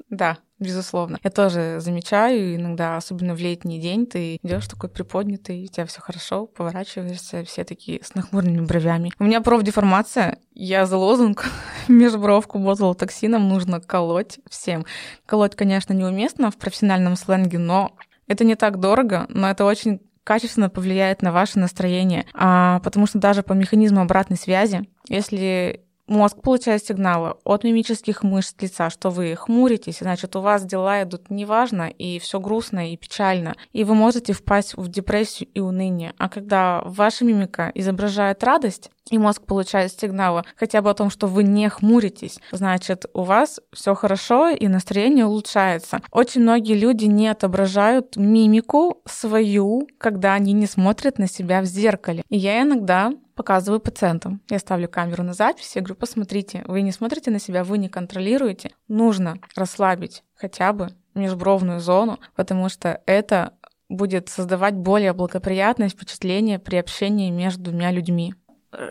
Да, 0.09 0.37
безусловно. 0.59 1.17
Я 1.23 1.31
тоже 1.31 1.77
замечаю 1.79 2.55
иногда, 2.55 2.97
особенно 2.97 3.33
в 3.33 3.39
летний 3.39 3.79
день, 3.79 4.05
ты 4.05 4.35
идешь 4.43 4.67
такой 4.67 4.89
приподнятый, 4.89 5.63
у 5.63 5.67
тебя 5.67 5.87
все 5.87 6.01
хорошо, 6.01 6.45
поворачиваешься, 6.45 7.43
все 7.45 7.63
такие 7.63 8.03
с 8.03 8.13
нахмуренными 8.13 8.65
бровями. 8.65 9.11
У 9.17 9.23
меня 9.23 9.41
профдеформация, 9.41 10.37
я 10.53 10.85
за 10.85 10.97
лозунг 10.97 11.49
межбровку 11.87 12.59
ботулотоксином 12.59 13.49
нужно 13.49 13.81
колоть 13.81 14.39
всем. 14.49 14.85
Колоть, 15.25 15.55
конечно, 15.55 15.93
неуместно 15.93 16.51
в 16.51 16.57
профессиональном 16.57 17.15
сленге, 17.15 17.57
но 17.57 17.95
это 18.27 18.43
не 18.43 18.55
так 18.55 18.79
дорого, 18.79 19.25
но 19.29 19.49
это 19.49 19.65
очень 19.65 19.99
качественно 20.23 20.69
повлияет 20.69 21.21
на 21.21 21.31
ваше 21.31 21.59
настроение, 21.59 22.25
а, 22.33 22.79
потому 22.79 23.07
что 23.07 23.19
даже 23.19 23.43
по 23.43 23.53
механизму 23.53 24.01
обратной 24.01 24.37
связи, 24.37 24.87
если 25.09 25.85
Мозг 26.07 26.41
получает 26.41 26.83
сигналы 26.83 27.35
от 27.45 27.63
мимических 27.63 28.23
мышц 28.23 28.55
лица, 28.59 28.89
что 28.89 29.09
вы 29.09 29.35
хмуритесь, 29.35 29.99
значит, 29.99 30.35
у 30.35 30.41
вас 30.41 30.65
дела 30.65 31.03
идут 31.03 31.29
неважно, 31.29 31.89
и 31.89 32.19
все 32.19 32.41
грустно 32.41 32.91
и 32.91 32.97
печально, 32.97 33.55
и 33.71 33.85
вы 33.85 33.95
можете 33.95 34.33
впасть 34.33 34.75
в 34.75 34.89
депрессию 34.89 35.49
и 35.53 35.61
уныние. 35.61 36.13
А 36.17 36.27
когда 36.27 36.81
ваша 36.83 37.23
мимика 37.23 37.71
изображает 37.73 38.43
радость, 38.43 38.91
и 39.09 39.17
мозг 39.17 39.43
получает 39.43 39.91
сигналы 39.91 40.43
хотя 40.55 40.81
бы 40.81 40.89
о 40.89 40.93
том, 40.93 41.09
что 41.09 41.27
вы 41.27 41.43
не 41.43 41.69
хмуритесь, 41.69 42.39
значит, 42.51 43.05
у 43.13 43.23
вас 43.23 43.59
все 43.73 43.95
хорошо 43.95 44.49
и 44.49 44.67
настроение 44.67 45.25
улучшается. 45.25 46.01
Очень 46.11 46.41
многие 46.41 46.75
люди 46.75 47.05
не 47.05 47.27
отображают 47.27 48.15
мимику 48.15 49.01
свою, 49.05 49.87
когда 49.97 50.33
они 50.33 50.53
не 50.53 50.67
смотрят 50.67 51.17
на 51.17 51.27
себя 51.27 51.61
в 51.61 51.65
зеркале. 51.65 52.23
И 52.29 52.37
я 52.37 52.61
иногда 52.61 53.13
показываю 53.35 53.79
пациентам. 53.79 54.41
Я 54.49 54.59
ставлю 54.59 54.87
камеру 54.87 55.23
на 55.23 55.33
запись 55.33 55.75
и 55.75 55.79
говорю, 55.79 55.95
посмотрите, 55.95 56.63
вы 56.67 56.81
не 56.81 56.91
смотрите 56.91 57.31
на 57.31 57.39
себя, 57.39 57.63
вы 57.63 57.77
не 57.77 57.89
контролируете. 57.89 58.71
Нужно 58.87 59.37
расслабить 59.55 60.23
хотя 60.35 60.73
бы 60.73 60.89
межбровную 61.13 61.79
зону, 61.79 62.19
потому 62.35 62.69
что 62.69 63.01
это 63.05 63.53
будет 63.89 64.29
создавать 64.29 64.73
более 64.73 65.13
благоприятное 65.13 65.89
впечатление 65.89 66.59
при 66.59 66.77
общении 66.77 67.29
между 67.29 67.63
двумя 67.63 67.91
людьми. 67.91 68.33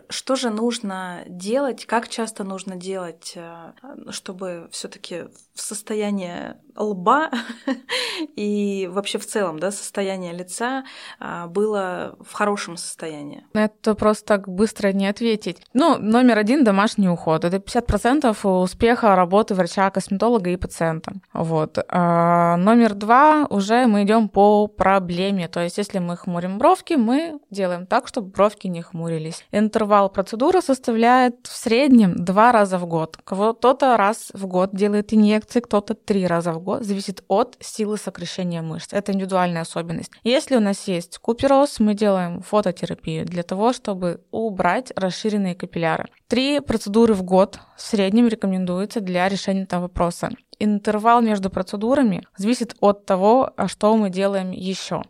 Что 0.09 0.37
же 0.37 0.51
нужно 0.51 1.25
делать, 1.27 1.87
как 1.87 2.09
часто 2.09 2.45
нужно 2.45 2.77
делать, 2.77 3.33
э, 3.37 3.73
чтобы 4.11 4.68
все-таки 4.71 5.25
в 5.55 5.61
состояние 5.61 6.57
лба 6.77 7.31
и 8.37 8.88
вообще 8.90 9.18
в 9.18 9.27
целом, 9.27 9.59
да, 9.59 9.71
состояние 9.71 10.33
лица 10.33 10.85
а, 11.18 11.47
было 11.47 12.16
в 12.21 12.33
хорошем 12.33 12.77
состоянии? 12.77 13.45
Это 13.53 13.95
просто 13.95 14.27
так 14.27 14.49
быстро 14.49 14.92
не 14.92 15.07
ответить. 15.07 15.62
Ну, 15.75 15.99
номер 15.99 16.38
один— 16.38 16.64
домашний 16.64 17.09
уход. 17.09 17.45
Это 17.45 17.59
50% 17.59 18.62
успеха 18.62 19.14
работы 19.16 19.55
врача, 19.55 19.90
косметолога 19.90 20.51
и 20.51 20.57
пациента. 20.57 21.12
Вот. 21.33 21.79
А 21.88 22.57
номер 22.57 22.95
два— 22.95 23.47
уже 23.51 23.87
мы 23.87 24.05
идем 24.05 24.29
по 24.29 24.66
проблеме. 24.66 25.49
То 25.49 25.61
есть, 25.61 25.79
если 25.79 25.99
мы 25.99 26.16
хмурим 26.16 26.59
бровки, 26.59 26.95
мы 26.95 27.40
делаем 27.51 27.87
так, 27.87 28.09
чтобы 28.09 28.29
бровки 28.29 28.68
не 28.68 28.83
хмурились. 28.83 29.45
Интервал 29.73 30.11
процедуры 30.11 30.61
составляет 30.61 31.47
в 31.47 31.57
среднем 31.57 32.15
два 32.15 32.53
раза 32.53 32.77
в 32.77 32.85
год. 32.85 33.17
Кто-то 33.25 33.97
раз 33.97 34.31
в 34.35 34.47
год 34.47 34.75
делает 34.75 35.15
инъекции, 35.15 35.61
кто-то 35.61 35.95
три 35.95 36.27
раза 36.27 36.53
в 36.53 36.61
год, 36.61 36.85
зависит 36.85 37.25
от 37.27 37.57
силы 37.59 37.97
сокращения 37.97 38.61
мышц. 38.61 38.93
Это 38.93 39.13
индивидуальная 39.13 39.63
особенность. 39.63 40.13
Если 40.25 40.57
у 40.57 40.61
нас 40.61 40.89
есть 40.89 41.17
купероз, 41.17 41.81
мы 41.81 41.95
делаем 41.95 42.43
фототерапию 42.43 43.25
для 43.25 43.43
того, 43.45 43.73
чтобы 43.73 44.21
убрать 44.31 44.93
расширенные 44.95 45.55
капилляры. 45.55 46.11
Три 46.29 46.61
процедуры 46.61 47.15
в 47.15 47.23
год 47.23 47.59
в 47.75 47.81
среднем 47.81 48.29
рекомендуется 48.29 49.01
для 49.01 49.27
решения 49.27 49.63
этого 49.63 49.83
вопроса. 49.83 50.29
Интервал 50.59 51.23
между 51.23 51.49
процедурами 51.49 52.27
зависит 52.37 52.77
от 52.81 53.07
того, 53.07 53.51
а 53.57 53.69
что 53.69 53.97
мы 53.97 54.11
делаем 54.11 54.51
еще. 54.51 55.03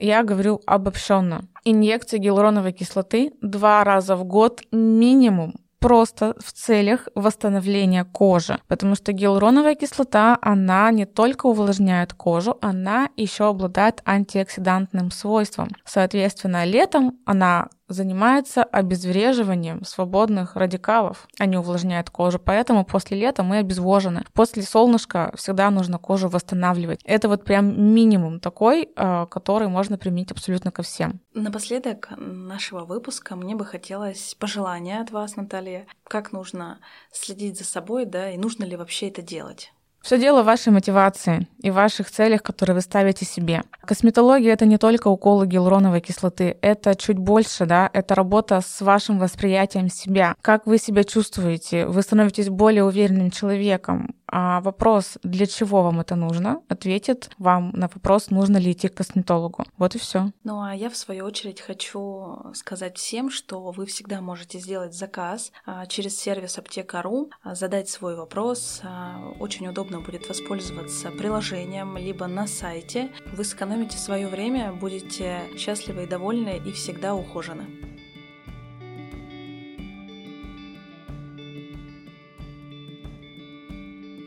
Я 0.00 0.22
говорю 0.22 0.62
обобщенно. 0.66 1.42
Инъекции 1.64 2.16
гиалуроновой 2.16 2.72
кислоты 2.72 3.32
два 3.42 3.84
раза 3.84 4.16
в 4.16 4.24
год 4.24 4.62
минимум 4.72 5.54
просто 5.78 6.34
в 6.38 6.52
целях 6.52 7.08
восстановления 7.14 8.04
кожи, 8.04 8.58
потому 8.68 8.94
что 8.94 9.12
гиалуроновая 9.12 9.74
кислота, 9.74 10.38
она 10.40 10.90
не 10.90 11.06
только 11.06 11.46
увлажняет 11.46 12.12
кожу, 12.12 12.58
она 12.60 13.08
еще 13.16 13.48
обладает 13.48 14.02
антиоксидантным 14.04 15.10
свойством. 15.10 15.68
Соответственно, 15.84 16.64
летом 16.64 17.18
она 17.24 17.68
занимается 17.92 18.62
обезвреживанием 18.62 19.84
свободных 19.84 20.56
радикалов. 20.56 21.28
Они 21.38 21.56
увлажняют 21.56 22.10
кожу, 22.10 22.38
поэтому 22.38 22.84
после 22.84 23.18
лета 23.18 23.42
мы 23.42 23.58
обезвожены. 23.58 24.24
После 24.32 24.62
солнышка 24.62 25.32
всегда 25.36 25.70
нужно 25.70 25.98
кожу 25.98 26.28
восстанавливать. 26.28 27.00
Это 27.04 27.28
вот 27.28 27.44
прям 27.44 27.94
минимум 27.94 28.40
такой, 28.40 28.90
э, 28.94 29.26
который 29.30 29.68
можно 29.68 29.98
применить 29.98 30.30
абсолютно 30.32 30.70
ко 30.70 30.82
всем. 30.82 31.20
Напоследок 31.34 32.08
нашего 32.16 32.84
выпуска 32.84 33.36
мне 33.36 33.54
бы 33.54 33.64
хотелось 33.64 34.34
пожелания 34.38 35.00
от 35.00 35.10
вас, 35.10 35.36
Наталья. 35.36 35.86
Как 36.04 36.32
нужно 36.32 36.78
следить 37.12 37.58
за 37.58 37.64
собой, 37.64 38.04
да, 38.04 38.30
и 38.30 38.36
нужно 38.36 38.64
ли 38.64 38.76
вообще 38.76 39.08
это 39.08 39.22
делать? 39.22 39.72
Все 40.02 40.18
дело 40.18 40.42
в 40.42 40.46
вашей 40.46 40.72
мотивации 40.72 41.46
и 41.62 41.70
ваших 41.70 42.10
целях, 42.10 42.42
которые 42.42 42.74
вы 42.74 42.80
ставите 42.80 43.24
себе. 43.24 43.62
Косметология— 43.82 44.52
это 44.54 44.64
не 44.64 44.78
только 44.78 45.08
уколы 45.08 45.46
гиалуроновой 45.46 46.00
кислоты, 46.00 46.56
это 46.62 46.94
чуть 46.94 47.18
больше, 47.18 47.66
да, 47.66 47.90
это 47.92 48.14
работа 48.14 48.60
с 48.60 48.80
вашим 48.80 49.18
восприятием 49.18 49.88
себя. 49.88 50.34
Как 50.40 50.66
вы 50.66 50.78
себя 50.78 51.04
чувствуете? 51.04 51.86
Вы 51.86 52.02
становитесь 52.02 52.48
более 52.48 52.84
уверенным 52.84 53.30
человеком. 53.30 54.14
А 54.32 54.60
вопрос, 54.60 55.18
для 55.24 55.46
чего 55.46 55.82
вам 55.82 56.00
это 56.00 56.14
нужно, 56.14 56.62
ответит 56.68 57.30
вам 57.38 57.70
на 57.74 57.88
вопрос, 57.88 58.30
нужно 58.30 58.58
ли 58.58 58.72
идти 58.72 58.88
к 58.88 58.94
косметологу. 58.94 59.64
Вот 59.76 59.96
и 59.96 59.98
все. 59.98 60.30
Ну 60.44 60.62
а 60.62 60.74
я 60.74 60.88
в 60.88 60.96
свою 60.96 61.24
очередь 61.24 61.60
хочу 61.60 62.38
сказать 62.54 62.96
всем, 62.96 63.30
что 63.30 63.72
вы 63.72 63.86
всегда 63.86 64.20
можете 64.20 64.58
сделать 64.60 64.94
заказ 64.94 65.50
а, 65.66 65.86
через 65.86 66.16
сервис 66.16 66.58
аптека.ру, 66.58 67.30
а, 67.42 67.54
задать 67.56 67.88
свой 67.88 68.14
вопрос. 68.14 68.80
А, 68.84 69.32
очень 69.40 69.66
удобно 69.66 70.00
будет 70.00 70.28
воспользоваться 70.28 71.10
приложением, 71.10 71.96
либо 71.96 72.28
на 72.28 72.46
сайте. 72.46 73.10
Вы 73.32 73.44
сэкономите 73.44 73.98
свое 73.98 74.28
время, 74.28 74.72
будете 74.72 75.40
счастливы 75.56 76.04
и 76.04 76.06
довольны 76.06 76.60
и 76.64 76.70
всегда 76.70 77.14
ухожены. 77.14 77.99